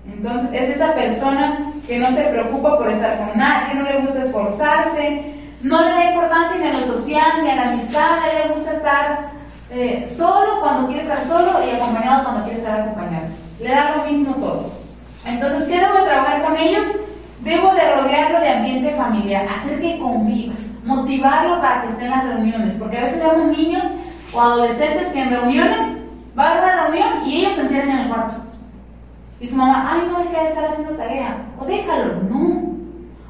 Entonces 0.06 0.52
es 0.60 0.70
esa 0.70 0.92
persona 0.94 1.72
que 1.86 1.98
no 1.98 2.10
se 2.10 2.24
preocupa 2.24 2.78
por 2.78 2.88
estar 2.88 3.18
con 3.18 3.38
nadie, 3.38 3.74
no 3.74 3.82
le 3.82 3.98
gusta 4.00 4.24
esforzarse, 4.24 5.34
no 5.62 5.82
le 5.82 5.90
da 5.90 6.10
importancia 6.10 6.58
ni 6.58 6.68
a 6.68 6.72
lo 6.72 6.86
social 6.86 7.42
ni 7.42 7.50
a 7.50 7.56
la 7.56 7.68
amistad, 7.70 8.18
le 8.42 8.54
gusta 8.54 8.72
estar 8.72 9.30
eh, 9.70 10.06
solo 10.06 10.60
cuando 10.60 10.88
quiere 10.88 11.02
estar 11.02 11.26
solo 11.26 11.52
y 11.66 11.74
acompañado 11.74 12.24
cuando 12.24 12.44
quiere 12.44 12.58
estar 12.58 12.80
acompañado. 12.80 13.26
Le 13.60 13.70
da 13.70 13.96
lo 13.96 14.10
mismo 14.10 14.34
todo. 14.34 14.72
Entonces, 15.26 15.68
¿qué 15.68 15.80
debo 15.80 15.94
de 15.94 16.08
trabajar 16.08 16.44
con 16.44 16.56
ellos? 16.56 16.86
Debo 17.40 17.72
de 17.74 17.94
rodearlo 17.94 18.40
de 18.40 18.50
ambiente 18.50 18.90
familiar, 18.92 19.46
hacer 19.54 19.80
que 19.80 19.98
conviva, 19.98 20.54
motivarlo 20.84 21.60
para 21.60 21.82
que 21.82 21.88
esté 21.88 22.04
en 22.04 22.10
las 22.10 22.24
reuniones, 22.24 22.74
porque 22.78 22.98
a 22.98 23.00
veces 23.00 23.20
vemos 23.20 23.56
niños 23.56 23.86
o 24.32 24.40
adolescentes 24.40 25.08
que 25.08 25.22
en 25.22 25.30
reuniones 25.30 25.80
va 26.38 26.44
a 26.44 26.50
haber 26.50 26.64
una 26.64 26.84
reunión 26.84 27.08
y 27.26 27.40
ellos 27.40 27.54
se 27.54 27.62
encierran 27.62 27.90
en 27.90 27.98
el 27.98 28.08
cuarto. 28.08 28.43
Y 29.40 29.48
su 29.48 29.56
mamá, 29.56 29.90
ay, 29.92 30.08
no, 30.10 30.18
deja 30.20 30.42
de 30.42 30.48
estar 30.48 30.64
haciendo 30.64 30.94
tarea. 30.94 31.46
O 31.58 31.64
déjalo, 31.64 32.22
no. 32.30 32.74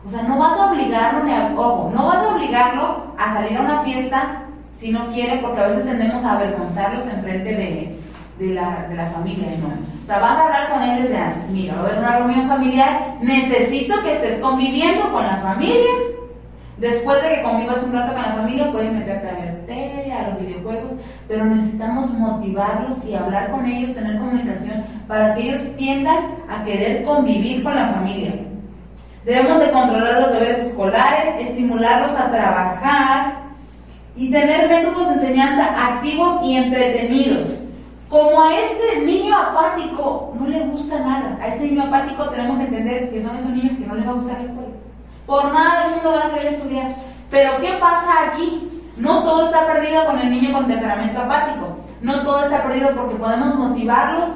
O 0.07 0.11
sea, 0.11 0.23
no 0.23 0.39
vas 0.39 0.59
a 0.59 0.71
obligarlo, 0.71 1.25
ni 1.25 1.33
a, 1.33 1.55
ojo, 1.57 1.91
no 1.95 2.07
vas 2.07 2.19
a 2.19 2.35
obligarlo 2.35 3.15
a 3.19 3.35
salir 3.35 3.57
a 3.57 3.63
una 3.63 3.79
fiesta 3.79 4.43
si 4.75 4.91
no 4.91 5.09
quiere, 5.09 5.39
porque 5.39 5.61
a 5.61 5.69
veces 5.69 5.87
tendemos 5.87 6.23
a 6.25 6.33
avergonzarlos 6.33 7.07
en 7.07 7.23
frente 7.23 7.55
de, 7.55 7.99
de, 8.39 8.55
la, 8.55 8.87
de 8.89 8.97
la 8.97 9.07
familia, 9.07 9.49
¿no? 9.63 9.69
O 9.69 10.05
sea, 10.05 10.19
vas 10.19 10.37
a 10.37 10.45
hablar 10.45 10.71
con 10.71 10.83
él 10.83 11.03
desde 11.03 11.17
antes. 11.17 11.51
Mira, 11.51 11.75
va 11.75 11.81
a 11.81 11.85
haber 11.85 11.99
una 11.99 12.19
reunión 12.19 12.49
familiar, 12.49 13.17
necesito 13.23 14.03
que 14.03 14.13
estés 14.13 14.41
conviviendo 14.41 15.11
con 15.11 15.25
la 15.25 15.37
familia. 15.37 15.93
Después 16.79 17.23
de 17.23 17.37
que 17.37 17.43
convivas 17.43 17.85
un 17.85 17.93
rato 17.93 18.13
con 18.13 18.23
la 18.23 18.33
familia, 18.33 18.73
puedes 18.73 18.93
meterte 18.93 19.29
a 19.29 19.35
ver 19.35 19.67
tele, 19.67 20.13
a 20.13 20.31
los 20.31 20.41
videojuegos, 20.41 20.93
pero 21.29 21.45
necesitamos 21.45 22.11
motivarlos 22.11 23.05
y 23.05 23.15
hablar 23.15 23.53
con 23.53 23.65
ellos, 23.65 23.95
tener 23.95 24.19
comunicación 24.19 24.85
para 25.07 25.35
que 25.35 25.43
ellos 25.43 25.77
tiendan 25.77 26.17
a 26.49 26.65
querer 26.65 27.05
convivir 27.05 27.63
con 27.63 27.77
la 27.77 27.89
familia. 27.89 28.35
Debemos 29.25 29.61
de 29.61 29.71
controlar 29.71 30.21
los 30.21 30.33
deberes 30.33 30.59
escolares, 30.59 31.49
estimularlos 31.49 32.13
a 32.17 32.31
trabajar 32.31 33.45
y 34.17 34.31
tener 34.31 34.69
métodos 34.69 35.09
de 35.09 35.15
enseñanza 35.15 35.95
activos 35.95 36.41
y 36.45 36.57
entretenidos. 36.57 37.47
Como 38.09 38.43
a 38.43 38.55
este 38.59 39.05
niño 39.05 39.35
apático 39.37 40.35
no 40.39 40.47
le 40.47 40.61
gusta 40.67 41.01
nada, 41.01 41.39
a 41.41 41.49
este 41.49 41.69
niño 41.69 41.85
apático 41.85 42.29
tenemos 42.31 42.59
que 42.59 42.65
entender 42.65 43.11
que 43.11 43.23
son 43.23 43.37
esos 43.37 43.51
niños 43.51 43.79
que 43.79 43.87
no 43.87 43.95
les 43.95 44.07
va 44.07 44.11
a 44.11 44.15
gustar 44.15 44.39
la 44.39 44.45
escuela. 44.45 44.64
Por 45.27 45.53
nada 45.53 45.85
del 45.85 45.95
mundo 45.95 46.11
van 46.13 46.31
a 46.31 46.35
querer 46.35 46.53
estudiar. 46.53 46.95
Pero 47.31 47.53
¿qué 47.61 47.73
pasa 47.81 48.11
aquí? 48.29 48.71
No 48.97 49.25
todo 49.25 49.45
está 49.45 49.67
perdido 49.67 50.05
con 50.07 50.19
el 50.19 50.31
niño 50.31 50.53
con 50.53 50.67
temperamento 50.67 51.21
apático. 51.21 51.79
No 52.01 52.23
todo 52.23 52.45
está 52.45 52.63
perdido 52.63 52.91
porque 52.95 53.17
podemos 53.17 53.57
motivarlos 53.57 54.31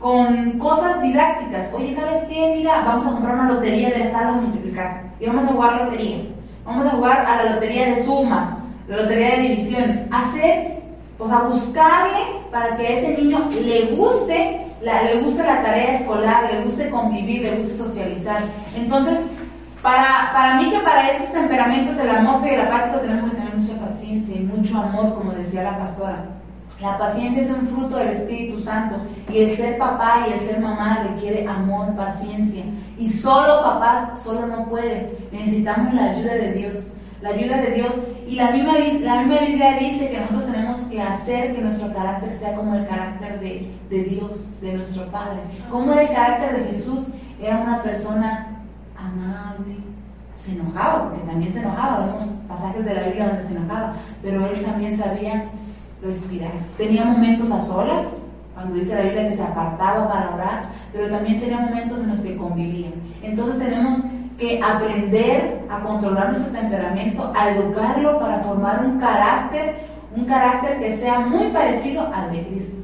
con 0.00 0.58
cosas 0.58 1.00
didácticas. 1.00 1.72
Oye, 1.72 1.94
¿sabes 1.94 2.24
qué? 2.24 2.54
Mira, 2.56 2.82
vamos 2.84 3.06
a 3.06 3.12
comprar 3.12 3.36
una 3.36 3.52
lotería 3.52 3.90
del 3.90 4.02
estado 4.02 4.34
multiplicar 4.34 5.04
y 5.20 5.26
vamos 5.26 5.44
a 5.44 5.48
jugar 5.48 5.84
lotería. 5.84 6.24
Vamos 6.64 6.86
a 6.86 6.90
jugar 6.90 7.24
a 7.26 7.44
la 7.44 7.54
lotería 7.54 7.86
de 7.86 8.04
sumas, 8.04 8.50
la 8.88 8.96
lotería 8.96 9.36
de 9.36 9.42
divisiones. 9.42 10.00
Hacer, 10.10 10.82
pues 11.16 11.30
a 11.30 11.42
buscarle 11.42 12.20
para 12.50 12.76
que 12.76 12.86
a 12.86 12.90
ese 12.90 13.16
niño 13.16 13.48
le 13.64 13.94
guste, 13.96 14.66
le 14.82 15.20
guste 15.20 15.44
la 15.44 15.62
tarea 15.62 15.94
escolar, 15.94 16.52
le 16.52 16.62
guste 16.62 16.90
convivir, 16.90 17.42
le 17.42 17.56
guste 17.56 17.84
socializar. 17.84 18.38
Entonces, 18.76 19.20
para, 19.82 20.30
para 20.32 20.56
mí 20.56 20.70
que 20.70 20.78
para 20.78 21.10
estos 21.10 21.32
temperamentos, 21.32 21.98
el 21.98 22.10
amor 22.10 22.46
y 22.46 22.50
el 22.50 22.60
apático, 22.60 23.00
tenemos 23.00 23.30
que 23.30 23.36
tener 23.36 23.54
mucha 23.56 23.74
paciencia 23.84 24.36
y 24.36 24.40
mucho 24.40 24.78
amor, 24.78 25.14
como 25.14 25.32
decía 25.32 25.64
la 25.64 25.78
pastora. 25.78 26.24
La 26.80 26.98
paciencia 26.98 27.42
es 27.42 27.50
un 27.50 27.68
fruto 27.68 27.96
del 27.96 28.08
Espíritu 28.08 28.60
Santo 28.60 28.96
y 29.32 29.38
el 29.38 29.56
ser 29.56 29.78
papá 29.78 30.26
y 30.28 30.32
el 30.32 30.40
ser 30.40 30.60
mamá 30.60 31.06
requiere 31.08 31.46
amor, 31.46 31.94
paciencia. 31.94 32.64
Y 32.98 33.08
solo 33.08 33.62
papá, 33.62 34.14
solo 34.16 34.48
no 34.48 34.66
puede. 34.66 35.16
Necesitamos 35.30 35.94
la 35.94 36.10
ayuda 36.10 36.34
de 36.34 36.52
Dios. 36.54 36.88
La 37.20 37.28
ayuda 37.30 37.58
de 37.58 37.70
Dios. 37.70 37.94
Y 38.26 38.34
la 38.34 38.50
misma, 38.50 38.74
la 39.00 39.22
misma 39.22 39.46
Biblia 39.46 39.78
dice 39.78 40.10
que 40.10 40.18
nosotros 40.18 40.46
tenemos 40.46 40.78
que 40.82 41.00
hacer 41.00 41.54
que 41.54 41.62
nuestro 41.62 41.92
carácter 41.92 42.32
sea 42.32 42.54
como 42.54 42.74
el 42.74 42.86
carácter 42.86 43.38
de, 43.38 43.70
de 43.88 44.04
Dios, 44.04 44.60
de 44.60 44.72
nuestro 44.74 45.06
Padre. 45.06 45.38
Como 45.70 45.92
era 45.92 46.02
el 46.02 46.08
carácter 46.08 46.56
de 46.56 46.70
Jesús? 46.70 47.10
Era 47.40 47.58
una 47.58 47.80
persona. 47.82 48.51
Se 50.42 50.52
enojaba, 50.52 51.10
porque 51.10 51.24
también 51.24 51.52
se 51.52 51.60
enojaba. 51.60 52.06
Vemos 52.06 52.22
pasajes 52.48 52.84
de 52.84 52.94
la 52.94 53.02
Biblia 53.02 53.28
donde 53.28 53.44
se 53.44 53.52
enojaba. 53.52 53.94
Pero 54.22 54.44
él 54.46 54.64
también 54.64 54.96
sabía 54.96 55.44
respirar. 56.02 56.50
Tenía 56.76 57.04
momentos 57.04 57.52
a 57.52 57.60
solas, 57.60 58.06
cuando 58.52 58.74
dice 58.74 58.96
la 58.96 59.02
Biblia 59.02 59.28
que 59.28 59.36
se 59.36 59.44
apartaba 59.44 60.12
para 60.12 60.34
orar, 60.34 60.64
pero 60.92 61.08
también 61.08 61.38
tenía 61.38 61.60
momentos 61.60 62.00
en 62.00 62.10
los 62.10 62.20
que 62.20 62.36
convivían. 62.36 62.92
Entonces 63.22 63.62
tenemos 63.62 63.98
que 64.36 64.60
aprender 64.60 65.60
a 65.70 65.78
controlar 65.78 66.30
nuestro 66.30 66.52
temperamento, 66.52 67.32
a 67.36 67.50
educarlo 67.50 68.18
para 68.18 68.40
formar 68.40 68.84
un 68.84 68.98
carácter, 68.98 69.86
un 70.16 70.24
carácter 70.24 70.80
que 70.80 70.92
sea 70.92 71.20
muy 71.20 71.50
parecido 71.50 72.12
al 72.12 72.32
de 72.32 72.42
Cristo. 72.48 72.76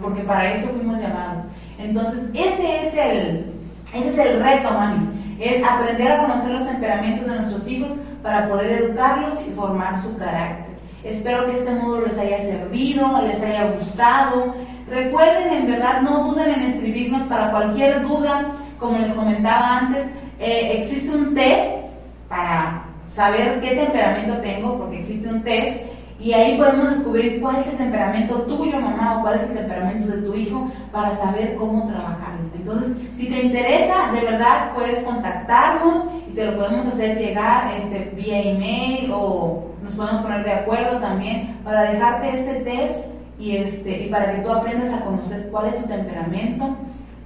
Porque 0.00 0.22
para 0.22 0.50
eso 0.50 0.68
fuimos 0.68 0.98
llamados. 0.98 1.44
Entonces, 1.78 2.30
ese 2.32 2.82
es 2.82 2.94
el, 2.96 3.52
ese 3.94 4.08
es 4.08 4.18
el 4.18 4.42
reto, 4.42 4.70
mamis. 4.70 5.04
Es 5.42 5.64
aprender 5.64 6.12
a 6.12 6.22
conocer 6.22 6.52
los 6.52 6.64
temperamentos 6.64 7.26
de 7.26 7.34
nuestros 7.34 7.68
hijos 7.68 7.94
para 8.22 8.48
poder 8.48 8.82
educarlos 8.82 9.34
y 9.44 9.50
formar 9.50 10.00
su 10.00 10.16
carácter. 10.16 10.76
Espero 11.02 11.46
que 11.46 11.56
este 11.56 11.72
módulo 11.72 12.06
les 12.06 12.16
haya 12.16 12.38
servido, 12.38 13.20
les 13.26 13.42
haya 13.42 13.72
gustado. 13.72 14.54
Recuerden, 14.88 15.52
en 15.52 15.66
verdad, 15.66 16.00
no 16.02 16.28
duden 16.28 16.48
en 16.48 16.62
escribirnos 16.62 17.24
para 17.24 17.50
cualquier 17.50 18.02
duda. 18.02 18.52
Como 18.78 18.98
les 18.98 19.12
comentaba 19.14 19.78
antes, 19.78 20.12
eh, 20.38 20.78
existe 20.78 21.12
un 21.12 21.34
test 21.34 21.86
para 22.28 22.84
saber 23.08 23.60
qué 23.60 23.70
temperamento 23.70 24.36
tengo, 24.38 24.78
porque 24.78 25.00
existe 25.00 25.28
un 25.28 25.42
test 25.42 25.82
y 26.20 26.32
ahí 26.34 26.56
podemos 26.56 26.90
descubrir 26.90 27.40
cuál 27.40 27.56
es 27.56 27.66
el 27.66 27.78
temperamento 27.78 28.42
tuyo, 28.42 28.80
mamá, 28.80 29.18
o 29.18 29.22
cuál 29.22 29.34
es 29.34 29.42
el 29.42 29.56
temperamento 29.56 30.06
de 30.06 30.22
tu 30.22 30.34
hijo 30.34 30.70
para 30.92 31.10
saber 31.10 31.56
cómo 31.56 31.88
trabajarlo. 31.88 32.51
Entonces, 32.62 32.96
si 33.14 33.28
te 33.28 33.42
interesa, 33.42 34.12
de 34.12 34.20
verdad 34.20 34.72
puedes 34.72 35.00
contactarnos 35.00 36.06
y 36.30 36.34
te 36.34 36.46
lo 36.46 36.56
podemos 36.56 36.86
hacer 36.86 37.18
llegar 37.18 37.74
este, 37.74 38.12
vía 38.14 38.40
email 38.40 39.10
o 39.12 39.72
nos 39.82 39.94
podemos 39.94 40.22
poner 40.22 40.44
de 40.44 40.52
acuerdo 40.52 40.98
también 40.98 41.58
para 41.64 41.90
dejarte 41.90 42.38
este 42.38 42.60
test 42.60 43.06
y, 43.36 43.56
este, 43.56 44.04
y 44.04 44.08
para 44.08 44.30
que 44.30 44.42
tú 44.42 44.52
aprendas 44.52 44.92
a 44.92 45.04
conocer 45.04 45.48
cuál 45.50 45.66
es 45.66 45.76
su 45.78 45.88
temperamento. 45.88 46.76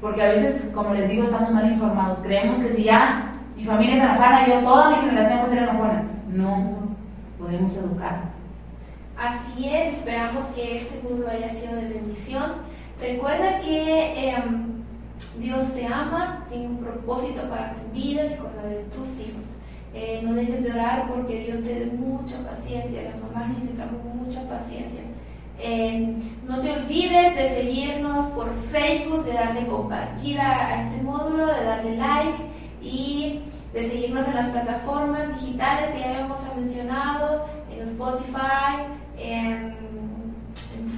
Porque 0.01 0.23
a 0.23 0.29
veces, 0.31 0.63
como 0.75 0.95
les 0.95 1.11
digo, 1.11 1.25
estamos 1.25 1.53
mal 1.53 1.71
informados. 1.71 2.21
Creemos 2.21 2.59
que 2.59 2.73
si 2.73 2.85
ya 2.85 3.35
mi 3.57 3.65
familia 3.65 3.97
es 3.97 4.03
enojada, 4.03 4.47
yo 4.47 4.61
toda 4.61 4.91
mi 4.91 5.07
generación 5.07 5.41
va 5.41 5.45
a 5.45 5.49
ser 5.49 5.59
enojona. 5.59 6.03
No, 6.33 6.71
podemos 7.39 7.77
educar 7.77 8.37
Así 9.19 9.67
es, 9.67 9.99
esperamos 9.99 10.47
que 10.55 10.77
este 10.77 11.01
módulo 11.03 11.31
haya 11.31 11.49
sido 11.49 11.77
de 11.77 11.89
bendición. 11.89 12.53
Recuerda 13.01 13.61
que 13.61 14.29
em, 14.29 14.76
Dios 15.39 15.75
te 15.75 15.87
ama, 15.87 16.45
tiene 16.49 16.67
un 16.67 16.79
propósito 16.79 17.43
para 17.49 17.75
tu 17.75 17.93
vida 17.93 18.25
y 18.27 18.37
con 18.37 18.57
la 18.57 18.63
de 18.69 18.85
tus 18.85 19.21
hijos. 19.21 19.45
Eh, 19.95 20.21
no 20.23 20.35
dejes 20.35 20.63
de 20.65 20.73
orar 20.73 21.09
porque 21.09 21.45
Dios 21.45 21.63
te 21.63 21.81
dé 21.81 21.87
mucha 21.87 22.39
paciencia. 22.49 23.03
Las 23.03 23.21
mamás 23.21 23.57
necesitamos 23.57 24.05
mucha 24.15 24.49
paciencia. 24.49 25.03
Em, 25.59 26.17
no 26.47 26.61
te 26.61 26.71
olvides 26.73 27.35
de 27.35 27.49
seguirnos 27.49 28.27
por 28.33 28.55
Facebook, 28.55 29.25
de 29.25 29.33
darle 29.33 29.67
compartir 29.67 30.39
a 30.39 30.83
este 30.83 31.03
módulo, 31.03 31.47
de 31.47 31.65
darle 31.65 31.97
like 31.97 32.43
y 32.83 33.41
de 33.73 33.89
seguirnos 33.89 34.29
en 34.29 34.35
las 34.35 34.49
plataformas 34.51 35.41
digitales 35.41 35.91
que 35.93 36.01
ya 36.01 36.11
habíamos 36.11 36.39
mencionado, 36.57 37.47
en 37.71 37.89
Spotify, 37.89 38.85
en, 39.19 39.75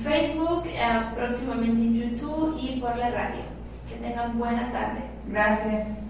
Facebook, 0.02 0.64
eh, 0.66 1.00
próximamente 1.14 1.80
en 1.80 1.94
YouTube 1.94 2.56
y 2.60 2.80
por 2.80 2.96
la 2.96 3.10
radio. 3.10 3.57
Tengan 4.00 4.38
buena 4.38 4.70
tarde. 4.70 5.00
Gracias. 5.26 6.07